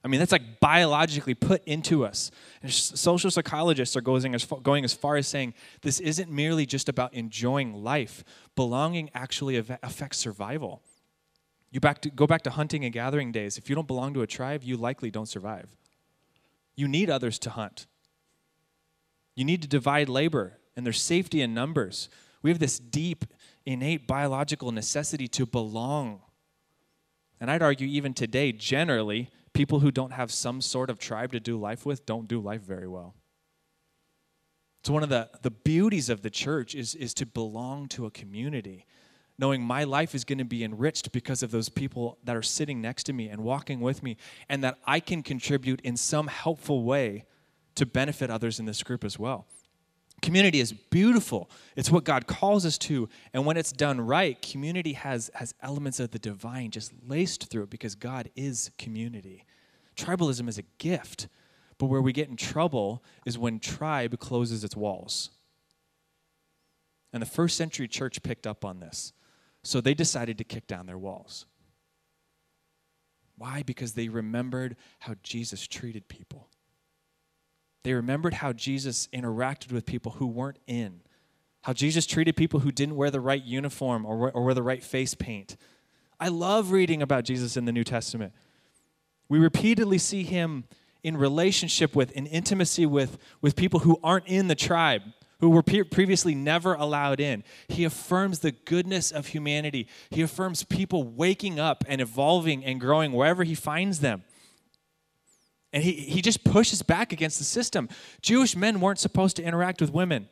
I 0.03 0.09
mean, 0.09 0.19
that's 0.19 0.33
like 0.33 0.59
biologically 0.59 1.35
put 1.35 1.63
into 1.65 2.05
us. 2.05 2.33
And 2.61 2.73
social 2.73 3.31
psychologists 3.31 3.97
are 3.97 4.01
going 4.01 4.35
as, 4.35 4.43
far, 4.43 4.59
going 4.59 4.83
as 4.83 4.93
far 4.93 5.15
as 5.15 5.29
saying 5.29 5.55
this 5.83 6.01
isn't 6.01 6.29
merely 6.29 6.67
just 6.67 6.89
about 6.89 7.15
enjoying 7.15 7.85
life. 7.85 8.25
Belonging 8.57 9.11
actually 9.15 9.59
affects 9.59 10.19
survival. 10.19 10.83
You 11.71 11.79
back 11.79 12.01
to, 12.01 12.11
go 12.11 12.27
back 12.27 12.43
to 12.43 12.51
hunting 12.51 12.85
and 12.85 12.93
gathering 12.93 13.31
days. 13.31 13.57
If 13.57 13.71
you 13.71 13.77
don't 13.77 13.87
belong 13.87 14.13
to 14.15 14.23
a 14.23 14.27
tribe, 14.27 14.65
you 14.65 14.77
likely 14.77 15.13
don't 15.13 15.29
survive. 15.29 15.77
You 16.75 16.89
need 16.89 17.11
others 17.11 17.39
to 17.39 17.51
hunt. 17.51 17.87
You 19.37 19.45
need 19.45 19.63
to 19.63 19.69
divide 19.69 20.09
labor, 20.09 20.59
and 20.75 20.85
there's 20.85 21.01
safety 21.01 21.43
in 21.43 21.55
numbers. 21.55 22.09
We 22.43 22.51
have 22.51 22.59
this 22.59 22.81
deep, 22.81 23.25
innate 23.66 24.07
biological 24.07 24.72
necessity 24.72 25.29
to 25.29 25.46
belong. 25.46 26.20
And 27.40 27.51
I'd 27.51 27.62
argue, 27.62 27.88
even 27.88 28.14
today, 28.14 28.53
generally, 28.53 29.31
people 29.53 29.81
who 29.81 29.90
don't 29.90 30.12
have 30.12 30.31
some 30.31 30.61
sort 30.61 30.90
of 30.90 30.98
tribe 30.98 31.33
to 31.33 31.40
do 31.40 31.59
life 31.59 31.85
with 31.85 32.07
don't 32.07 32.29
do 32.29 32.40
life 32.40 32.62
very 32.62 32.87
well. 32.87 33.14
So, 34.85 34.92
one 34.92 35.03
of 35.03 35.09
the, 35.09 35.31
the 35.42 35.51
beauties 35.51 36.09
of 36.09 36.22
the 36.22 36.31
church 36.31 36.75
is, 36.75 36.94
is 36.94 37.14
to 37.14 37.27
belong 37.27 37.88
to 37.88 38.07
a 38.07 38.11
community, 38.11 38.87
knowing 39.38 39.62
my 39.62 39.85
life 39.85 40.14
is 40.14 40.25
going 40.25 40.38
to 40.38 40.44
be 40.44 40.64
enriched 40.64 41.12
because 41.12 41.42
of 41.42 41.51
those 41.51 41.68
people 41.68 42.18
that 42.25 42.37
are 42.37 42.42
sitting 42.42 42.81
next 42.81 43.05
to 43.05 43.12
me 43.12 43.29
and 43.29 43.42
walking 43.42 43.81
with 43.81 44.03
me, 44.03 44.16
and 44.48 44.62
that 44.64 44.79
I 44.85 44.98
can 44.98 45.22
contribute 45.22 45.81
in 45.83 45.96
some 45.96 46.27
helpful 46.27 46.83
way 46.83 47.25
to 47.77 47.87
benefit 47.87 48.31
others 48.31 48.59
in 48.59 48.66
this 48.66 48.83
group 48.83 49.05
as 49.05 49.18
well. 49.18 49.46
Community 50.23 50.61
is 50.61 50.73
beautiful. 50.73 51.51
It's 51.75 51.91
what 51.91 52.05
God 52.05 52.29
calls 52.29 52.65
us 52.65 52.79
to. 52.79 53.09
And 53.35 53.45
when 53.45 53.57
it's 53.57 53.73
done 53.73 54.01
right, 54.01 54.41
community 54.41 54.93
has, 54.93 55.31
has 55.35 55.53
elements 55.61 55.99
of 55.99 56.13
the 56.13 56.19
divine 56.19 56.71
just 56.71 56.93
laced 57.07 57.51
through 57.51 57.65
it 57.65 57.71
because 57.71 57.97
God 57.97 58.31
is 58.37 58.71
community. 58.79 59.45
Tribalism 59.97 60.49
is 60.49 60.59
a 60.59 60.63
gift, 60.79 61.27
but 61.77 61.87
where 61.87 62.01
we 62.01 62.13
get 62.13 62.29
in 62.29 62.37
trouble 62.37 63.03
is 63.27 63.37
when 63.37 63.59
tribe 63.59 64.19
closes 64.21 64.63
its 64.63 64.77
walls. 64.77 65.31
And 67.13 67.21
the 67.21 67.27
first 67.27 67.57
century 67.57 67.89
church 67.89 68.23
picked 68.23 68.47
up 68.47 68.65
on 68.65 68.79
this. 68.79 69.13
So 69.65 69.81
they 69.81 69.93
decided 69.93 70.39
to 70.39 70.45
kick 70.45 70.69
down 70.69 70.87
their 70.87 70.99
walls. 70.99 71.47
Why? 73.37 73.65
Because 73.65 73.95
they 73.95 74.09
remembered 74.09 74.77
how 75.01 75.17
Jesus 75.25 75.67
treated 75.67 76.07
people. 76.07 76.49
They 77.85 77.95
remembered 77.95 78.35
how 78.35 78.53
Jesus 78.53 79.09
interacted 79.12 79.73
with 79.73 79.87
people 79.87 80.12
who 80.12 80.27
weren't 80.27 80.59
in, 80.66 81.01
how 81.62 81.73
Jesus 81.73 82.07
treated 82.07 82.37
people 82.37 82.61
who 82.61 82.71
didn't 82.71 82.97
wear 82.97 83.11
the 83.11 83.21
right 83.21 83.42
uniform 83.42 84.07
or, 84.07 84.31
or 84.31 84.45
wear 84.45 84.55
the 84.55 84.62
right 84.62 84.83
face 84.83 85.14
paint. 85.14 85.57
I 86.21 86.29
love 86.29 86.71
reading 86.71 87.03
about 87.03 87.25
Jesus 87.25 87.57
in 87.57 87.64
the 87.64 87.73
New 87.73 87.85
Testament. 87.85 88.33
We 89.29 89.38
repeatedly 89.38 89.99
see 89.99 90.23
him 90.23 90.64
in 91.03 91.16
relationship 91.16 91.97
with, 91.97 92.12
in 92.12 92.27
intimacy 92.27 92.87
with, 92.87 93.18
with 93.40 93.57
people 93.57 93.81
who 93.81 93.99
aren't 94.05 94.29
in 94.29 94.47
the 94.47 94.55
tribe, 94.55 95.03
who 95.40 95.51
were 95.51 95.62
pre- 95.62 95.83
previously 95.83 96.35
never 96.35 96.75
allowed 96.75 97.18
in. 97.18 97.42
He 97.66 97.83
affirms 97.83 98.38
the 98.38 98.53
goodness 98.53 99.11
of 99.11 99.29
humanity. 99.29 99.88
He 100.11 100.23
affirms 100.23 100.62
people 100.62 101.03
waking 101.03 101.59
up 101.59 101.83
and 101.88 102.01
evolving 102.01 102.64
and 102.64 102.81
growing 102.81 103.12
wherever 103.12 103.42
he 103.42 103.57
finds 103.57 103.99
them. 103.99 104.23
And 105.73 105.83
he, 105.83 105.93
he 105.93 106.21
just 106.21 106.45
pushes 106.45 106.83
back 106.83 107.13
against 107.13 107.39
the 107.39 107.45
system. 107.45 107.89
Jewish 108.21 108.55
men 108.55 108.81
weren't 108.81 108.99
supposed 108.99 109.37
to 109.37 109.43
interact 109.43 109.81
with 109.81 109.93
women. 109.93 110.29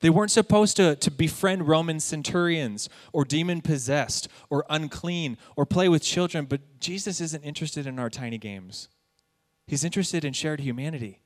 They 0.00 0.10
weren't 0.10 0.32
supposed 0.32 0.76
to, 0.78 0.96
to 0.96 1.10
befriend 1.10 1.68
Roman 1.68 2.00
centurions 2.00 2.88
or 3.12 3.24
demon 3.24 3.60
possessed 3.60 4.28
or 4.50 4.64
unclean 4.68 5.38
or 5.56 5.64
play 5.64 5.88
with 5.88 6.02
children, 6.02 6.46
but 6.46 6.80
Jesus 6.80 7.20
isn't 7.20 7.42
interested 7.42 7.86
in 7.86 7.98
our 8.00 8.10
tiny 8.10 8.38
games. 8.38 8.88
He's 9.66 9.84
interested 9.84 10.24
in 10.24 10.32
shared 10.32 10.60
humanity. 10.60 11.20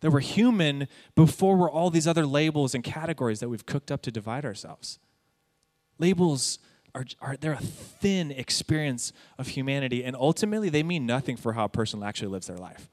That 0.00 0.10
we're 0.10 0.20
human 0.20 0.88
before 1.14 1.56
we're 1.56 1.70
all 1.70 1.88
these 1.88 2.08
other 2.08 2.26
labels 2.26 2.74
and 2.74 2.82
categories 2.82 3.40
that 3.40 3.48
we've 3.48 3.64
cooked 3.64 3.92
up 3.92 4.02
to 4.02 4.10
divide 4.10 4.44
ourselves. 4.44 4.98
Labels 5.98 6.58
are, 6.94 7.04
are 7.20 7.36
they're 7.36 7.52
a 7.52 7.58
thin 7.58 8.30
experience 8.30 9.12
of 9.38 9.48
humanity, 9.48 10.04
and 10.04 10.14
ultimately 10.14 10.68
they 10.68 10.82
mean 10.82 11.06
nothing 11.06 11.36
for 11.36 11.54
how 11.54 11.64
a 11.64 11.68
person 11.68 12.02
actually 12.02 12.28
lives 12.28 12.46
their 12.46 12.56
life. 12.56 12.88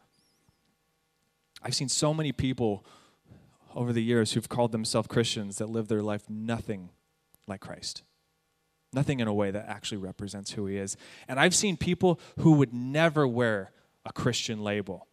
I've 1.61 1.75
seen 1.75 1.89
so 1.89 2.13
many 2.13 2.31
people 2.31 2.85
over 3.75 3.93
the 3.93 4.03
years 4.03 4.33
who've 4.33 4.49
called 4.49 4.71
themselves 4.71 5.07
Christians 5.07 5.57
that 5.57 5.69
live 5.69 5.87
their 5.87 6.01
life 6.01 6.29
nothing 6.29 6.89
like 7.47 7.61
Christ. 7.61 8.03
Nothing 8.93 9.19
in 9.19 9.27
a 9.27 9.33
way 9.33 9.51
that 9.51 9.69
actually 9.69 9.99
represents 9.99 10.51
who 10.51 10.65
he 10.65 10.77
is. 10.77 10.97
And 11.27 11.39
I've 11.39 11.55
seen 11.55 11.77
people 11.77 12.19
who 12.39 12.53
would 12.53 12.73
never 12.73 13.25
wear 13.27 13.71
a 14.03 14.11
Christian 14.11 14.63
label, 14.63 15.07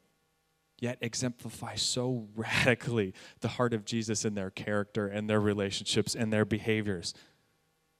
yet 0.81 0.99
exemplify 1.01 1.77
so 1.77 2.27
radically 2.35 3.15
the 3.41 3.49
heart 3.49 3.75
of 3.75 3.85
Jesus 3.85 4.25
in 4.25 4.35
their 4.35 4.51
character 4.51 5.07
and 5.07 5.29
their 5.29 5.41
relationships 5.41 6.15
and 6.15 6.33
their 6.33 6.47
behaviors 6.47 7.15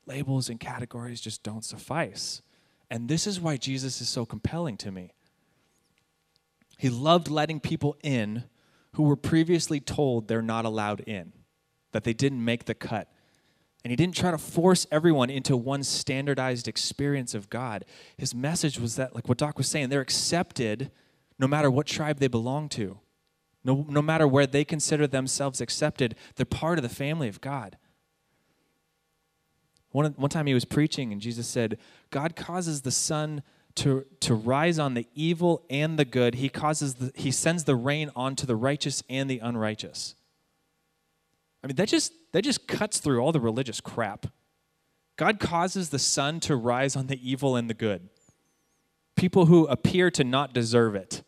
labels 0.09 0.49
and 0.49 0.59
categories 0.59 1.21
just 1.21 1.43
don't 1.43 1.65
suffice. 1.65 2.43
And 2.91 3.09
this 3.09 3.27
is 3.27 3.41
why 3.41 3.57
Jesus 3.57 4.01
is 4.01 4.09
so 4.09 4.25
compelling 4.25 4.77
to 4.79 4.91
me. 4.91 5.13
He 6.79 6.89
loved 6.89 7.29
letting 7.29 7.61
people 7.61 7.97
in 8.03 8.45
who 8.93 9.03
were 9.05 9.17
previously 9.17 9.81
told 9.81 10.27
they're 10.27 10.43
not 10.43 10.65
allowed 10.65 11.01
in, 11.01 11.33
that 11.93 12.05
they 12.05 12.13
didn't 12.13 12.45
make 12.45 12.65
the 12.65 12.75
cut. 12.75 13.09
And 13.85 13.91
he 13.91 13.97
didn't 13.97 14.17
try 14.17 14.31
to 14.31 14.39
force 14.39 14.87
everyone 14.91 15.31
into 15.31 15.57
one 15.57 15.83
standardized 15.83 16.67
experience 16.67 17.35
of 17.35 17.49
God. 17.49 17.85
His 18.17 18.35
message 18.35 18.79
was 18.79 18.97
that, 18.97 19.15
like 19.15 19.29
what 19.29 19.39
Doc 19.39 19.57
was 19.57 19.69
saying, 19.69 19.89
they're 19.89 20.01
accepted 20.01 20.91
no 21.39 21.47
matter 21.47 21.71
what 21.71 21.87
tribe 21.87 22.19
they 22.19 22.29
belong 22.29 22.69
to. 22.71 22.99
No, 23.65 23.85
no 23.89 24.03
matter 24.03 24.27
where 24.27 24.47
they 24.47 24.65
consider 24.65 25.07
themselves 25.07 25.61
accepted, 25.61 26.15
they're 26.37 26.47
part 26.47 26.79
of 26.79 26.83
the 26.83 26.89
family 26.89 27.29
of 27.29 27.41
God. 27.41 27.77
One, 29.93 30.13
one 30.13 30.31
time 30.31 30.47
he 30.47 30.55
was 30.55 30.65
preaching, 30.65 31.13
and 31.13 31.21
Jesus 31.21 31.47
said, 31.47 31.79
God 32.11 32.37
causes 32.37 32.83
the 32.83 32.91
sun 32.91 33.43
to, 33.77 34.05
to 34.21 34.35
rise 34.35 34.79
on 34.79 34.95
the 34.95 35.07
evil 35.15 35.65
and 35.71 35.99
the 35.99 36.05
good. 36.05 36.37
He, 36.37 36.49
causes 36.49 36.95
the, 36.95 37.13
he 37.15 37.31
sends 37.31 37.65
the 37.65 37.77
rain 37.77 38.11
onto 38.15 38.47
the 38.47 38.57
righteous 38.57 39.03
and 39.09 39.31
the 39.31 39.39
unrighteous. 39.39 40.15
I 41.63 41.69
mean, 41.69 41.77
that 41.77 41.89
just, 41.89 42.13
that 42.33 42.43
just 42.43 42.67
cuts 42.67 42.99
through 42.99 43.21
all 43.21 43.33
the 43.33 43.41
religious 43.41 43.81
crap. 43.81 44.27
God 45.17 45.41
causes 45.41 45.91
the 45.91 45.99
sun 45.99 46.41
to 46.41 46.55
rise 46.55 46.95
on 46.95 47.07
the 47.07 47.19
evil 47.29 47.57
and 47.57 47.69
the 47.69 47.75
good. 47.75 48.09
People 49.17 49.47
who 49.47 49.67
appear 49.67 50.11
to 50.13 50.23
not 50.23 50.53
deserve 50.53 50.95
it. 50.95 51.23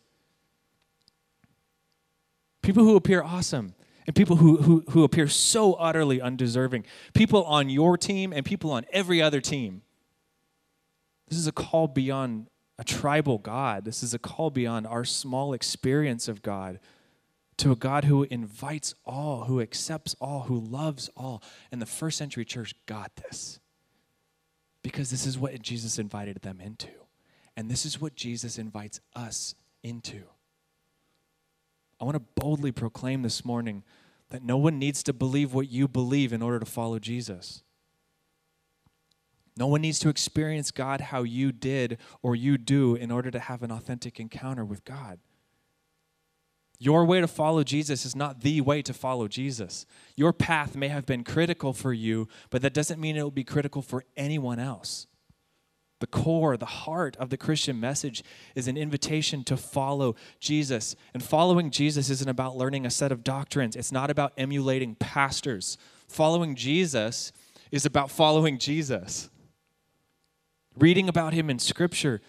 People 2.61 2.83
who 2.83 2.95
appear 2.95 3.21
awesome 3.23 3.73
and 4.11 4.15
people 4.17 4.35
who, 4.35 4.57
who, 4.57 4.83
who 4.89 5.05
appear 5.05 5.29
so 5.29 5.75
utterly 5.75 6.19
undeserving. 6.19 6.83
People 7.13 7.45
on 7.45 7.69
your 7.69 7.97
team 7.97 8.33
and 8.33 8.45
people 8.45 8.69
on 8.69 8.85
every 8.91 9.21
other 9.21 9.39
team. 9.39 9.83
This 11.29 11.39
is 11.39 11.47
a 11.47 11.53
call 11.53 11.87
beyond 11.87 12.47
a 12.77 12.83
tribal 12.83 13.37
God. 13.37 13.85
This 13.85 14.03
is 14.03 14.13
a 14.13 14.19
call 14.19 14.49
beyond 14.49 14.85
our 14.85 15.05
small 15.05 15.53
experience 15.53 16.27
of 16.27 16.41
God 16.41 16.81
to 17.55 17.71
a 17.71 17.75
God 17.77 18.03
who 18.03 18.23
invites 18.23 18.95
all, 19.05 19.45
who 19.45 19.61
accepts 19.61 20.13
all, 20.19 20.41
who 20.41 20.59
loves 20.59 21.09
all. 21.15 21.41
And 21.71 21.81
the 21.81 21.85
first 21.85 22.17
century 22.17 22.43
church 22.43 22.75
got 22.87 23.15
this 23.15 23.61
because 24.83 25.09
this 25.09 25.25
is 25.25 25.39
what 25.39 25.61
Jesus 25.61 25.97
invited 25.97 26.41
them 26.41 26.59
into. 26.59 26.89
And 27.55 27.71
this 27.71 27.85
is 27.85 28.01
what 28.01 28.15
Jesus 28.15 28.57
invites 28.57 28.99
us 29.15 29.55
into. 29.83 30.23
I 32.01 32.03
want 32.03 32.15
to 32.15 32.41
boldly 32.41 32.73
proclaim 32.73 33.21
this 33.21 33.45
morning 33.45 33.83
that 34.31 34.43
no 34.43 34.57
one 34.57 34.79
needs 34.79 35.03
to 35.03 35.13
believe 35.13 35.53
what 35.53 35.69
you 35.69 35.87
believe 35.87 36.33
in 36.33 36.41
order 36.41 36.59
to 36.59 36.65
follow 36.65 36.99
Jesus. 36.99 37.63
No 39.57 39.67
one 39.67 39.81
needs 39.81 39.99
to 39.99 40.09
experience 40.09 40.71
God 40.71 41.01
how 41.01 41.23
you 41.23 41.51
did 41.51 41.97
or 42.23 42.35
you 42.35 42.57
do 42.57 42.95
in 42.95 43.11
order 43.11 43.29
to 43.29 43.39
have 43.39 43.61
an 43.61 43.71
authentic 43.71 44.19
encounter 44.19 44.65
with 44.65 44.83
God. 44.85 45.19
Your 46.79 47.05
way 47.05 47.21
to 47.21 47.27
follow 47.27 47.63
Jesus 47.63 48.05
is 48.05 48.15
not 48.15 48.41
the 48.41 48.59
way 48.61 48.81
to 48.81 48.93
follow 48.93 49.27
Jesus. 49.27 49.85
Your 50.15 50.33
path 50.33 50.75
may 50.75 50.87
have 50.87 51.05
been 51.05 51.23
critical 51.23 51.73
for 51.73 51.93
you, 51.93 52.27
but 52.49 52.63
that 52.63 52.73
doesn't 52.73 52.99
mean 52.99 53.15
it 53.15 53.21
will 53.21 53.29
be 53.29 53.43
critical 53.43 53.83
for 53.83 54.03
anyone 54.17 54.57
else. 54.57 55.05
The 56.01 56.07
core, 56.07 56.57
the 56.57 56.65
heart 56.65 57.15
of 57.17 57.29
the 57.29 57.37
Christian 57.37 57.79
message 57.79 58.23
is 58.55 58.67
an 58.67 58.75
invitation 58.75 59.43
to 59.45 59.55
follow 59.55 60.15
Jesus. 60.39 60.95
And 61.13 61.21
following 61.23 61.69
Jesus 61.69 62.09
isn't 62.09 62.27
about 62.27 62.57
learning 62.57 62.87
a 62.87 62.89
set 62.89 63.11
of 63.11 63.23
doctrines, 63.23 63.75
it's 63.75 63.91
not 63.91 64.09
about 64.09 64.33
emulating 64.35 64.95
pastors. 64.95 65.77
Following 66.09 66.55
Jesus 66.55 67.31
is 67.71 67.85
about 67.85 68.09
following 68.09 68.57
Jesus. 68.57 69.29
Reading 70.77 71.07
about 71.07 71.33
him 71.33 71.51
in 71.51 71.59
Scripture, 71.59 72.19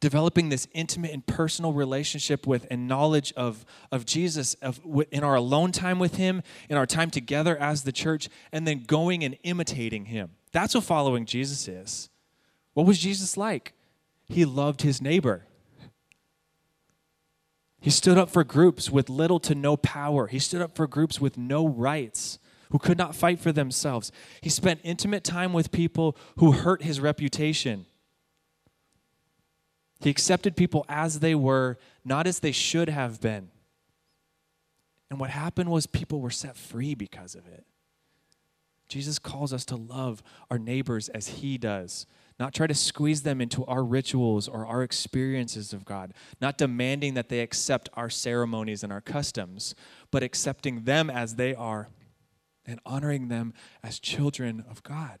developing 0.00 0.48
this 0.48 0.66
intimate 0.72 1.10
and 1.10 1.26
personal 1.26 1.74
relationship 1.74 2.46
with 2.46 2.66
and 2.70 2.88
knowledge 2.88 3.34
of, 3.36 3.66
of 3.90 4.06
Jesus 4.06 4.54
of, 4.54 4.80
in 5.10 5.22
our 5.22 5.34
alone 5.34 5.72
time 5.72 5.98
with 5.98 6.14
him, 6.14 6.42
in 6.70 6.78
our 6.78 6.86
time 6.86 7.10
together 7.10 7.54
as 7.58 7.82
the 7.82 7.92
church, 7.92 8.30
and 8.50 8.66
then 8.66 8.84
going 8.84 9.22
and 9.22 9.36
imitating 9.42 10.06
him. 10.06 10.30
That's 10.52 10.74
what 10.74 10.84
following 10.84 11.26
Jesus 11.26 11.68
is. 11.68 12.08
What 12.74 12.86
was 12.86 12.98
Jesus 12.98 13.36
like? 13.36 13.74
He 14.26 14.44
loved 14.44 14.82
his 14.82 15.02
neighbor. 15.02 15.46
He 17.80 17.90
stood 17.90 18.16
up 18.16 18.30
for 18.30 18.44
groups 18.44 18.90
with 18.90 19.10
little 19.10 19.40
to 19.40 19.54
no 19.54 19.76
power. 19.76 20.28
He 20.28 20.38
stood 20.38 20.62
up 20.62 20.74
for 20.74 20.86
groups 20.86 21.20
with 21.20 21.36
no 21.36 21.66
rights, 21.66 22.38
who 22.70 22.78
could 22.78 22.96
not 22.96 23.14
fight 23.14 23.40
for 23.40 23.50
themselves. 23.50 24.12
He 24.40 24.48
spent 24.48 24.80
intimate 24.84 25.24
time 25.24 25.52
with 25.52 25.72
people 25.72 26.16
who 26.36 26.52
hurt 26.52 26.82
his 26.82 27.00
reputation. 27.00 27.86
He 30.00 30.10
accepted 30.10 30.56
people 30.56 30.86
as 30.88 31.20
they 31.20 31.34
were, 31.34 31.76
not 32.04 32.26
as 32.26 32.38
they 32.40 32.52
should 32.52 32.88
have 32.88 33.20
been. 33.20 33.50
And 35.10 35.20
what 35.20 35.30
happened 35.30 35.70
was 35.70 35.86
people 35.86 36.20
were 36.20 36.30
set 36.30 36.56
free 36.56 36.94
because 36.94 37.34
of 37.34 37.46
it. 37.46 37.66
Jesus 38.88 39.18
calls 39.18 39.52
us 39.52 39.64
to 39.66 39.76
love 39.76 40.22
our 40.50 40.58
neighbors 40.58 41.08
as 41.10 41.28
he 41.28 41.58
does 41.58 42.06
not 42.38 42.54
try 42.54 42.66
to 42.66 42.74
squeeze 42.74 43.22
them 43.22 43.40
into 43.40 43.64
our 43.66 43.84
rituals 43.84 44.48
or 44.48 44.66
our 44.66 44.82
experiences 44.82 45.72
of 45.72 45.84
God, 45.84 46.12
not 46.40 46.58
demanding 46.58 47.14
that 47.14 47.28
they 47.28 47.40
accept 47.40 47.88
our 47.94 48.10
ceremonies 48.10 48.82
and 48.82 48.92
our 48.92 49.00
customs, 49.00 49.74
but 50.10 50.22
accepting 50.22 50.84
them 50.84 51.10
as 51.10 51.36
they 51.36 51.54
are 51.54 51.88
and 52.66 52.80
honoring 52.86 53.28
them 53.28 53.52
as 53.82 53.98
children 53.98 54.64
of 54.70 54.82
God. 54.82 55.18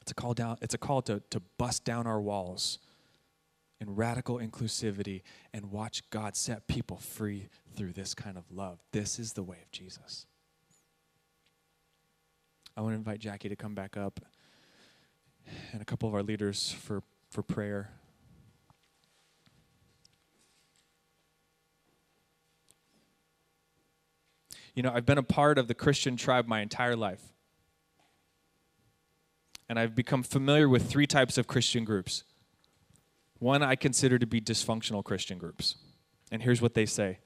It's 0.00 0.12
a 0.12 0.14
call 0.14 0.34
down, 0.34 0.58
it's 0.60 0.74
a 0.74 0.78
call 0.78 1.02
to, 1.02 1.22
to 1.30 1.40
bust 1.58 1.84
down 1.84 2.06
our 2.06 2.20
walls 2.20 2.78
in 3.80 3.94
radical 3.94 4.38
inclusivity 4.38 5.22
and 5.52 5.70
watch 5.70 6.08
God 6.10 6.36
set 6.36 6.66
people 6.68 6.98
free 6.98 7.48
through 7.74 7.92
this 7.92 8.14
kind 8.14 8.36
of 8.36 8.44
love. 8.50 8.78
This 8.92 9.18
is 9.18 9.32
the 9.32 9.42
way 9.42 9.58
of 9.62 9.70
Jesus. 9.70 10.26
I 12.76 12.82
want 12.82 12.92
to 12.92 12.96
invite 12.96 13.20
Jackie 13.20 13.48
to 13.48 13.56
come 13.56 13.74
back 13.74 13.96
up 13.96 14.20
and 15.72 15.82
a 15.82 15.84
couple 15.84 16.08
of 16.08 16.14
our 16.14 16.22
leaders 16.22 16.72
for, 16.72 17.02
for 17.30 17.42
prayer. 17.42 17.90
You 24.74 24.82
know, 24.82 24.92
I've 24.94 25.06
been 25.06 25.18
a 25.18 25.22
part 25.22 25.58
of 25.58 25.68
the 25.68 25.74
Christian 25.74 26.16
tribe 26.16 26.46
my 26.46 26.60
entire 26.60 26.96
life. 26.96 27.20
And 29.68 29.78
I've 29.78 29.94
become 29.94 30.22
familiar 30.22 30.68
with 30.68 30.90
three 30.90 31.06
types 31.06 31.38
of 31.38 31.46
Christian 31.46 31.84
groups. 31.84 32.24
One 33.38 33.62
I 33.62 33.76
consider 33.76 34.18
to 34.18 34.26
be 34.26 34.40
dysfunctional 34.40 35.04
Christian 35.04 35.38
groups. 35.38 35.76
And 36.32 36.42
here's 36.42 36.60
what 36.60 36.74
they 36.74 36.86
say 36.86 37.18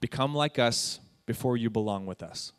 Become 0.00 0.34
like 0.34 0.58
us 0.58 1.00
before 1.26 1.56
you 1.56 1.70
belong 1.70 2.06
with 2.06 2.22
us. 2.22 2.52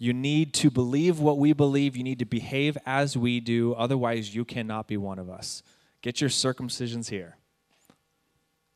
You 0.00 0.14
need 0.14 0.54
to 0.54 0.70
believe 0.70 1.20
what 1.20 1.36
we 1.36 1.52
believe. 1.52 1.94
You 1.94 2.02
need 2.02 2.20
to 2.20 2.24
behave 2.24 2.78
as 2.86 3.18
we 3.18 3.38
do. 3.38 3.74
Otherwise, 3.74 4.34
you 4.34 4.46
cannot 4.46 4.88
be 4.88 4.96
one 4.96 5.18
of 5.18 5.28
us. 5.28 5.62
Get 6.00 6.22
your 6.22 6.30
circumcisions 6.30 7.10
here. 7.10 7.36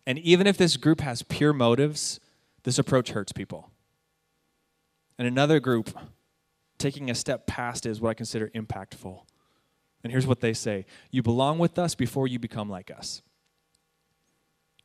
And 0.07 0.19
even 0.19 0.47
if 0.47 0.59
this 0.59 0.77
group 0.77 1.01
has 1.01 1.23
pure 1.23 1.55
motives, 1.55 2.21
this 2.65 2.79
approach 2.79 3.13
hurts 3.13 3.33
people. 3.33 3.71
And 5.19 5.27
another 5.27 5.61
group, 5.61 5.97
taking 6.77 7.11
a 7.11 7.15
step 7.15 7.47
past, 7.47 7.87
is 7.87 8.03
what 8.03 8.11
I 8.11 8.15
consider 8.15 8.51
impactful. 8.55 9.23
And 10.03 10.13
here's 10.13 10.27
what 10.27 10.41
they 10.41 10.53
say 10.53 10.85
You 11.11 11.23
belong 11.23 11.59
with 11.59 11.79
us 11.79 11.95
before 11.95 12.29
you 12.29 12.39
become 12.39 12.69
like 12.69 12.91
us. 12.91 13.23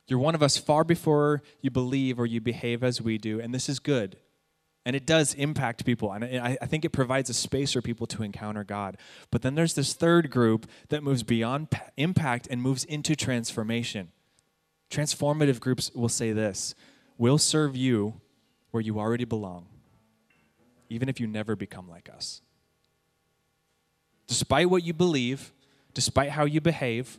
You're 0.06 0.18
one 0.18 0.34
of 0.34 0.42
us 0.42 0.56
far 0.56 0.84
before 0.84 1.42
you 1.60 1.70
believe 1.70 2.18
or 2.18 2.24
you 2.24 2.40
behave 2.40 2.82
as 2.82 3.02
we 3.02 3.18
do, 3.18 3.40
and 3.40 3.54
this 3.54 3.68
is 3.68 3.78
good. 3.78 4.16
And 4.86 4.96
it 4.96 5.04
does 5.06 5.34
impact 5.34 5.84
people. 5.84 6.12
And 6.12 6.24
I, 6.24 6.56
I 6.60 6.66
think 6.66 6.84
it 6.84 6.90
provides 6.90 7.28
a 7.28 7.34
space 7.34 7.72
for 7.72 7.82
people 7.82 8.06
to 8.08 8.22
encounter 8.22 8.64
God. 8.64 8.96
But 9.30 9.42
then 9.42 9.54
there's 9.54 9.74
this 9.74 9.92
third 9.92 10.30
group 10.30 10.66
that 10.88 11.02
moves 11.02 11.22
beyond 11.22 11.68
impact 11.96 12.48
and 12.50 12.62
moves 12.62 12.84
into 12.84 13.14
transformation. 13.14 14.10
Transformative 14.90 15.60
groups 15.60 15.90
will 15.94 16.08
say 16.08 16.32
this 16.32 16.74
We'll 17.18 17.38
serve 17.38 17.76
you 17.76 18.20
where 18.70 18.80
you 18.80 18.98
already 18.98 19.24
belong, 19.24 19.66
even 20.88 21.08
if 21.08 21.20
you 21.20 21.26
never 21.26 21.54
become 21.56 21.88
like 21.88 22.08
us. 22.08 22.40
Despite 24.26 24.70
what 24.70 24.84
you 24.84 24.94
believe, 24.94 25.52
despite 25.92 26.30
how 26.30 26.44
you 26.44 26.60
behave, 26.60 27.18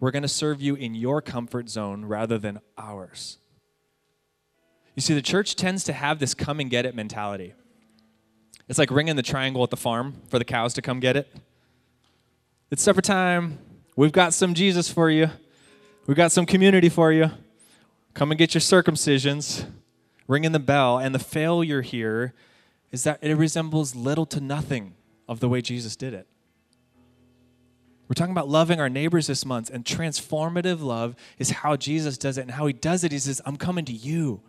we're 0.00 0.10
going 0.10 0.22
to 0.22 0.28
serve 0.28 0.60
you 0.60 0.74
in 0.74 0.94
your 0.94 1.22
comfort 1.22 1.68
zone 1.68 2.04
rather 2.04 2.38
than 2.38 2.60
ours. 2.76 3.38
You 4.98 5.02
see, 5.02 5.14
the 5.14 5.22
church 5.22 5.54
tends 5.54 5.84
to 5.84 5.92
have 5.92 6.18
this 6.18 6.34
come 6.34 6.58
and 6.58 6.68
get 6.68 6.84
it 6.84 6.92
mentality. 6.92 7.54
It's 8.68 8.80
like 8.80 8.90
ringing 8.90 9.14
the 9.14 9.22
triangle 9.22 9.62
at 9.62 9.70
the 9.70 9.76
farm 9.76 10.14
for 10.26 10.40
the 10.40 10.44
cows 10.44 10.74
to 10.74 10.82
come 10.82 10.98
get 10.98 11.16
it. 11.16 11.32
It's 12.72 12.82
supper 12.82 13.00
time. 13.00 13.60
We've 13.94 14.10
got 14.10 14.34
some 14.34 14.54
Jesus 14.54 14.90
for 14.90 15.08
you. 15.08 15.30
We've 16.08 16.16
got 16.16 16.32
some 16.32 16.46
community 16.46 16.88
for 16.88 17.12
you. 17.12 17.30
Come 18.14 18.32
and 18.32 18.38
get 18.38 18.54
your 18.54 18.60
circumcisions. 18.60 19.66
Ringing 20.26 20.50
the 20.50 20.58
bell. 20.58 20.98
And 20.98 21.14
the 21.14 21.20
failure 21.20 21.82
here 21.82 22.34
is 22.90 23.04
that 23.04 23.20
it 23.22 23.36
resembles 23.36 23.94
little 23.94 24.26
to 24.26 24.40
nothing 24.40 24.94
of 25.28 25.38
the 25.38 25.48
way 25.48 25.60
Jesus 25.62 25.94
did 25.94 26.12
it. 26.12 26.26
We're 28.08 28.14
talking 28.14 28.32
about 28.32 28.48
loving 28.48 28.80
our 28.80 28.88
neighbors 28.88 29.28
this 29.28 29.44
month, 29.44 29.70
and 29.70 29.84
transformative 29.84 30.80
love 30.80 31.14
is 31.38 31.50
how 31.50 31.76
Jesus 31.76 32.18
does 32.18 32.36
it. 32.36 32.40
And 32.40 32.50
how 32.50 32.66
he 32.66 32.72
does 32.72 33.04
it, 33.04 33.12
he 33.12 33.20
says, 33.20 33.40
I'm 33.46 33.56
coming 33.56 33.84
to 33.84 33.92
you. 33.92 34.42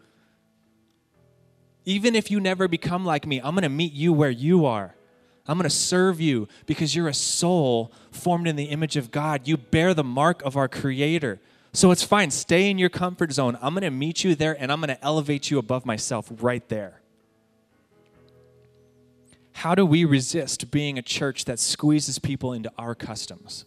Even 1.90 2.14
if 2.14 2.30
you 2.30 2.40
never 2.40 2.68
become 2.68 3.04
like 3.04 3.26
me, 3.26 3.42
I'm 3.42 3.56
going 3.56 3.64
to 3.64 3.70
meet 3.70 3.94
you 3.94 4.14
where 4.14 4.30
you 4.30 4.68
are. 4.68 4.94
I'm 5.48 5.58
going 5.58 5.68
to 5.68 5.76
serve 5.76 6.22
you 6.22 6.48
because 6.68 6.96
you're 6.96 7.08
a 7.08 7.16
soul 7.16 7.92
formed 8.12 8.48
in 8.48 8.56
the 8.56 8.66
image 8.66 8.96
of 8.96 9.10
God. 9.10 9.48
You 9.48 9.58
bear 9.58 9.96
the 9.96 10.04
mark 10.04 10.44
of 10.44 10.56
our 10.56 10.68
Creator. 10.68 11.40
So 11.74 11.90
it's 11.90 12.04
fine. 12.04 12.30
Stay 12.30 12.70
in 12.70 12.78
your 12.78 12.90
comfort 12.90 13.32
zone. 13.32 13.58
I'm 13.60 13.74
going 13.74 13.82
to 13.82 13.90
meet 13.90 14.24
you 14.24 14.36
there 14.36 14.56
and 14.60 14.72
I'm 14.72 14.82
going 14.82 14.96
to 14.96 15.04
elevate 15.04 15.50
you 15.50 15.58
above 15.58 15.84
myself 15.84 16.32
right 16.42 16.70
there. 16.70 17.02
How 19.54 19.74
do 19.74 19.84
we 19.84 20.06
resist 20.06 20.70
being 20.70 21.00
a 21.00 21.02
church 21.02 21.46
that 21.46 21.58
squeezes 21.58 22.20
people 22.20 22.54
into 22.54 22.72
our 22.78 22.94
customs? 22.94 23.66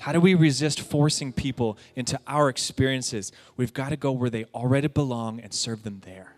How 0.00 0.10
do 0.10 0.18
we 0.18 0.34
resist 0.34 0.80
forcing 0.80 1.32
people 1.32 1.78
into 1.94 2.18
our 2.26 2.48
experiences? 2.48 3.30
We've 3.56 3.72
got 3.72 3.90
to 3.90 3.96
go 3.96 4.10
where 4.10 4.28
they 4.28 4.46
already 4.46 4.88
belong 4.88 5.38
and 5.38 5.54
serve 5.54 5.84
them 5.84 6.02
there. 6.04 6.33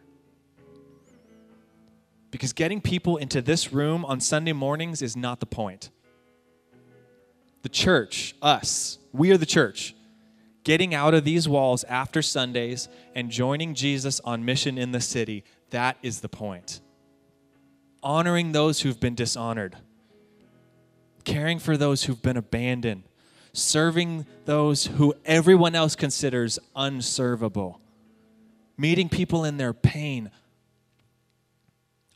Because 2.37 2.53
getting 2.53 2.83
people 2.83 3.17
into 3.17 3.41
this 3.41 3.73
room 3.73 4.05
on 4.05 4.21
Sunday 4.21 4.53
mornings 4.53 5.01
is 5.01 5.17
not 5.17 5.41
the 5.41 5.47
point. 5.47 5.89
The 7.63 7.71
church, 7.71 8.35
us, 8.43 8.99
we 9.11 9.31
are 9.31 9.39
the 9.39 9.47
church, 9.47 9.95
getting 10.63 10.95
out 10.95 11.15
of 11.15 11.25
these 11.25 11.49
walls 11.49 11.83
after 11.85 12.21
Sundays 12.21 12.91
and 13.15 13.31
joining 13.31 13.75
Jesus 13.75 14.21
on 14.21 14.45
mission 14.45 14.77
in 14.77 14.93
the 14.93 15.01
city, 15.01 15.45
that 15.71 15.97
is 16.03 16.21
the 16.21 16.29
point. 16.29 16.83
Honoring 18.03 18.53
those 18.53 18.83
who've 18.83 19.01
been 19.01 19.15
dishonored, 19.15 19.75
caring 21.25 21.59
for 21.59 21.79
those 21.79 22.05
who've 22.05 22.21
been 22.21 22.37
abandoned, 22.37 23.05
serving 23.55 24.27
those 24.45 24.89
who 24.89 25.15
everyone 25.25 25.75
else 25.75 25.97
considers 25.97 26.59
unservable, 26.77 27.81
meeting 28.77 29.09
people 29.09 29.43
in 29.43 29.57
their 29.57 29.73
pain, 29.73 30.31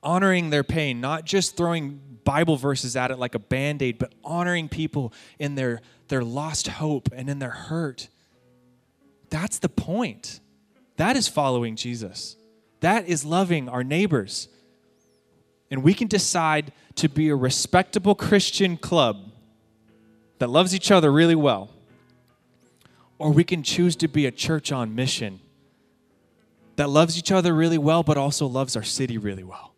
honoring 0.02 0.50
their 0.50 0.64
pain, 0.64 1.00
not 1.00 1.24
just 1.24 1.56
throwing 1.56 2.00
Bible 2.24 2.56
verses 2.56 2.96
at 2.96 3.10
it 3.10 3.18
like 3.18 3.34
a 3.34 3.38
band 3.38 3.82
aid, 3.82 3.98
but 3.98 4.14
honoring 4.24 4.68
people 4.68 5.12
in 5.38 5.54
their, 5.54 5.80
their 6.08 6.22
lost 6.22 6.68
hope 6.68 7.08
and 7.14 7.28
in 7.28 7.38
their 7.38 7.50
hurt. 7.50 8.08
That's 9.30 9.58
the 9.58 9.68
point. 9.68 10.40
That 10.96 11.16
is 11.16 11.28
following 11.28 11.76
Jesus. 11.76 12.36
That 12.80 13.08
is 13.08 13.24
loving 13.24 13.68
our 13.68 13.84
neighbors. 13.84 14.48
And 15.70 15.82
we 15.82 15.94
can 15.94 16.08
decide 16.08 16.72
to 16.96 17.08
be 17.08 17.28
a 17.28 17.36
respectable 17.36 18.14
Christian 18.14 18.76
club 18.76 19.32
that 20.38 20.50
loves 20.50 20.74
each 20.74 20.90
other 20.90 21.12
really 21.12 21.34
well. 21.34 21.70
Or 23.18 23.30
we 23.30 23.44
can 23.44 23.62
choose 23.62 23.96
to 23.96 24.08
be 24.08 24.26
a 24.26 24.30
church 24.30 24.72
on 24.72 24.94
mission 24.94 25.40
that 26.76 26.88
loves 26.88 27.18
each 27.18 27.30
other 27.30 27.54
really 27.54 27.78
well, 27.78 28.02
but 28.02 28.16
also 28.16 28.46
loves 28.46 28.74
our 28.74 28.82
city 28.82 29.18
really 29.18 29.44
well. 29.44 29.69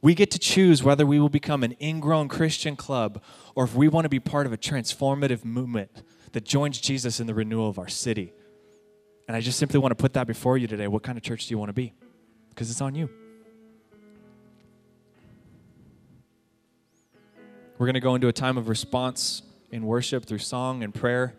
We 0.00 0.14
get 0.14 0.30
to 0.30 0.38
choose 0.38 0.82
whether 0.82 1.04
we 1.04 1.18
will 1.18 1.28
become 1.28 1.64
an 1.64 1.74
ingrown 1.80 2.28
Christian 2.28 2.76
club 2.76 3.22
or 3.54 3.64
if 3.64 3.74
we 3.74 3.88
want 3.88 4.04
to 4.04 4.08
be 4.08 4.20
part 4.20 4.46
of 4.46 4.52
a 4.52 4.56
transformative 4.56 5.44
movement 5.44 6.02
that 6.32 6.44
joins 6.44 6.80
Jesus 6.80 7.18
in 7.20 7.26
the 7.26 7.34
renewal 7.34 7.68
of 7.68 7.78
our 7.78 7.88
city. 7.88 8.32
And 9.26 9.36
I 9.36 9.40
just 9.40 9.58
simply 9.58 9.80
want 9.80 9.90
to 9.90 9.96
put 9.96 10.12
that 10.14 10.26
before 10.26 10.56
you 10.56 10.66
today. 10.66 10.86
What 10.86 11.02
kind 11.02 11.18
of 11.18 11.24
church 11.24 11.46
do 11.46 11.54
you 11.54 11.58
want 11.58 11.68
to 11.70 11.74
be? 11.74 11.92
Because 12.50 12.70
it's 12.70 12.80
on 12.80 12.94
you. 12.94 13.10
We're 17.76 17.86
going 17.86 17.94
to 17.94 18.00
go 18.00 18.14
into 18.14 18.28
a 18.28 18.32
time 18.32 18.56
of 18.56 18.68
response 18.68 19.42
in 19.70 19.84
worship 19.84 20.26
through 20.26 20.38
song 20.38 20.82
and 20.82 20.94
prayer. 20.94 21.34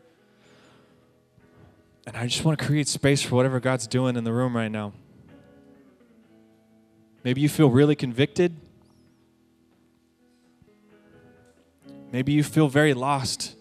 And 2.08 2.15
I 2.15 2.28
just 2.28 2.45
want 2.45 2.60
to 2.60 2.65
create 2.65 2.88
space 2.88 3.22
for 3.22 3.36
whatever 3.36 3.60
God's 3.60 3.88
doing 3.88 4.15
in 4.15 4.24
the 4.24 4.34
room 4.34 4.56
right 4.56 4.72
now. 4.72 4.93
Maybe 7.24 7.42
you 7.42 7.50
feel 7.50 7.70
really 7.70 7.96
convicted. 7.96 8.56
Maybe 12.12 12.32
you 12.32 12.44
feel 12.44 12.68
very 12.68 12.94
lost. 12.94 13.56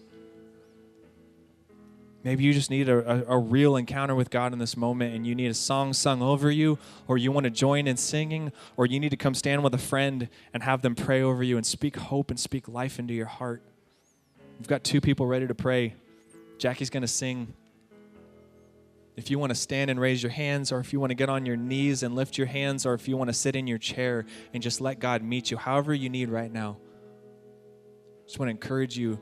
Maybe 2.23 2.43
you 2.43 2.53
just 2.53 2.69
need 2.69 2.89
a, 2.89 3.29
a, 3.29 3.35
a, 3.35 3.39
real 3.39 3.77
encounter 3.77 4.13
with 4.13 4.29
God 4.29 4.51
in 4.51 4.59
this 4.59 4.75
moment 4.75 5.15
and 5.15 5.25
you 5.25 5.35
need 5.35 5.47
a 5.47 5.53
song 5.53 5.93
sung 5.93 6.21
over 6.21 6.51
you, 6.51 6.77
or 7.07 7.17
you 7.17 7.31
want 7.31 7.45
to 7.45 7.49
join 7.49 7.87
in 7.87 7.95
singing, 7.95 8.51
or 8.75 8.85
you 8.85 8.99
need 8.99 9.09
to 9.09 9.17
come 9.17 9.33
stand 9.33 9.63
with 9.63 9.73
a 9.73 9.79
friend 9.79 10.27
and 10.53 10.63
have 10.63 10.81
them 10.81 10.95
pray 10.95 11.21
over 11.21 11.43
you 11.43 11.55
and 11.55 11.65
speak 11.65 11.95
hope 11.95 12.29
and 12.29 12.39
speak 12.39 12.67
life 12.67 12.99
into 12.99 13.13
your 13.13 13.25
heart. 13.25 13.63
We've 14.59 14.67
got 14.67 14.83
two 14.83 14.99
people 14.99 15.27
ready 15.27 15.47
to 15.47 15.55
pray. 15.55 15.95
Jackie's 16.57 16.89
going 16.89 17.01
to 17.01 17.07
sing. 17.07 17.53
If 19.19 19.29
you 19.29 19.37
want 19.37 19.49
to 19.49 19.55
stand 19.55 19.91
and 19.91 19.99
raise 19.99 20.23
your 20.23 20.29
hands, 20.31 20.71
or 20.71 20.79
if 20.79 20.93
you 20.93 20.99
want 21.01 21.09
to 21.09 21.15
get 21.15 21.27
on 21.27 21.45
your 21.45 21.57
knees 21.57 22.03
and 22.03 22.15
lift 22.15 22.37
your 22.37 22.47
hands, 22.47 22.85
or 22.85 22.93
if 22.93 23.05
you 23.05 23.17
want 23.17 23.27
to 23.29 23.33
sit 23.33 23.53
in 23.53 23.67
your 23.67 23.77
chair 23.77 24.25
and 24.53 24.63
just 24.63 24.79
let 24.79 24.99
God 24.99 25.21
meet 25.21 25.51
you, 25.51 25.57
however 25.57 25.93
you 25.93 26.09
need 26.09 26.29
right 26.29 26.49
now, 26.49 26.77
I 28.23 28.25
just 28.25 28.39
want 28.39 28.47
to 28.47 28.51
encourage 28.51 28.97
you 28.97 29.19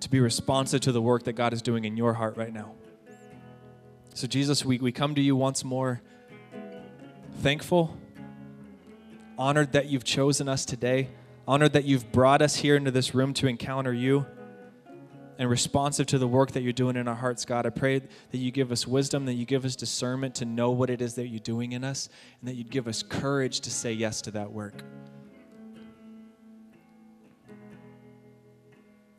to 0.00 0.10
be 0.10 0.20
responsive 0.20 0.82
to 0.82 0.92
the 0.92 1.00
work 1.00 1.22
that 1.22 1.32
God 1.32 1.54
is 1.54 1.62
doing 1.62 1.86
in 1.86 1.96
your 1.96 2.12
heart 2.12 2.36
right 2.36 2.52
now. 2.52 2.74
So, 4.12 4.26
Jesus, 4.26 4.62
we, 4.62 4.76
we 4.76 4.92
come 4.92 5.14
to 5.14 5.22
you 5.22 5.34
once 5.34 5.64
more 5.64 6.02
thankful, 7.38 7.96
honored 9.38 9.72
that 9.72 9.86
you've 9.86 10.04
chosen 10.04 10.50
us 10.50 10.66
today, 10.66 11.08
honored 11.48 11.72
that 11.72 11.86
you've 11.86 12.12
brought 12.12 12.42
us 12.42 12.56
here 12.56 12.76
into 12.76 12.90
this 12.90 13.14
room 13.14 13.32
to 13.34 13.46
encounter 13.46 13.94
you, 13.94 14.26
and 15.38 15.50
responsive 15.50 16.06
to 16.06 16.18
the 16.18 16.26
work 16.26 16.52
that 16.52 16.62
you're 16.62 16.72
doing 16.72 16.96
in 16.96 17.08
our 17.08 17.14
hearts, 17.14 17.44
God. 17.44 17.66
I 17.66 17.70
pray 17.70 17.98
that 17.98 18.38
you 18.38 18.50
give 18.50 18.72
us 18.72 18.86
wisdom, 18.86 19.26
that 19.26 19.34
you 19.34 19.44
give 19.44 19.64
us 19.64 19.76
discernment 19.76 20.34
to 20.36 20.44
know 20.44 20.70
what 20.70 20.90
it 20.90 21.02
is 21.02 21.14
that 21.14 21.28
you're 21.28 21.40
doing 21.40 21.72
in 21.72 21.84
us, 21.84 22.08
and 22.40 22.48
that 22.48 22.54
you'd 22.54 22.70
give 22.70 22.88
us 22.88 23.02
courage 23.02 23.60
to 23.60 23.70
say 23.70 23.92
yes 23.92 24.22
to 24.22 24.30
that 24.32 24.50
work. 24.50 24.82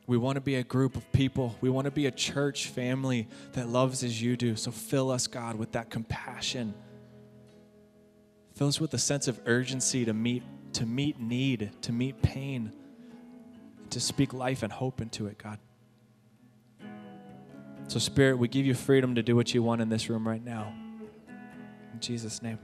We 0.07 0.17
want 0.17 0.35
to 0.35 0.41
be 0.41 0.55
a 0.55 0.63
group 0.63 0.95
of 0.95 1.11
people. 1.11 1.55
We 1.59 1.69
want 1.69 1.85
to 1.85 1.91
be 1.91 2.05
a 2.05 2.11
church 2.11 2.67
family 2.67 3.27
that 3.53 3.67
loves 3.67 4.03
as 4.03 4.21
you 4.21 4.37
do. 4.37 4.55
So 4.55 4.71
fill 4.71 5.11
us, 5.11 5.27
God, 5.27 5.57
with 5.57 5.73
that 5.73 5.89
compassion. 5.89 6.73
Fill 8.55 8.69
us 8.69 8.79
with 8.79 8.93
a 8.93 8.97
sense 8.97 9.27
of 9.27 9.39
urgency 9.45 10.05
to 10.05 10.13
meet 10.13 10.43
to 10.73 10.85
meet 10.85 11.19
need, 11.19 11.71
to 11.81 11.91
meet 11.91 12.21
pain, 12.21 12.71
to 13.89 13.99
speak 13.99 14.33
life 14.33 14.63
and 14.63 14.71
hope 14.71 15.01
into 15.01 15.27
it, 15.27 15.37
God. 15.37 15.57
So 17.87 17.99
Spirit, 17.99 18.37
we 18.37 18.49
give 18.49 18.65
you 18.65 18.73
freedom 18.73 19.15
to 19.15 19.23
do 19.23 19.35
what 19.35 19.53
you 19.53 19.63
want 19.63 19.81
in 19.81 19.89
this 19.89 20.09
room 20.09 20.27
right 20.27 20.43
now. 20.43 20.73
In 21.93 21.99
Jesus' 21.99 22.41
name. 22.41 22.59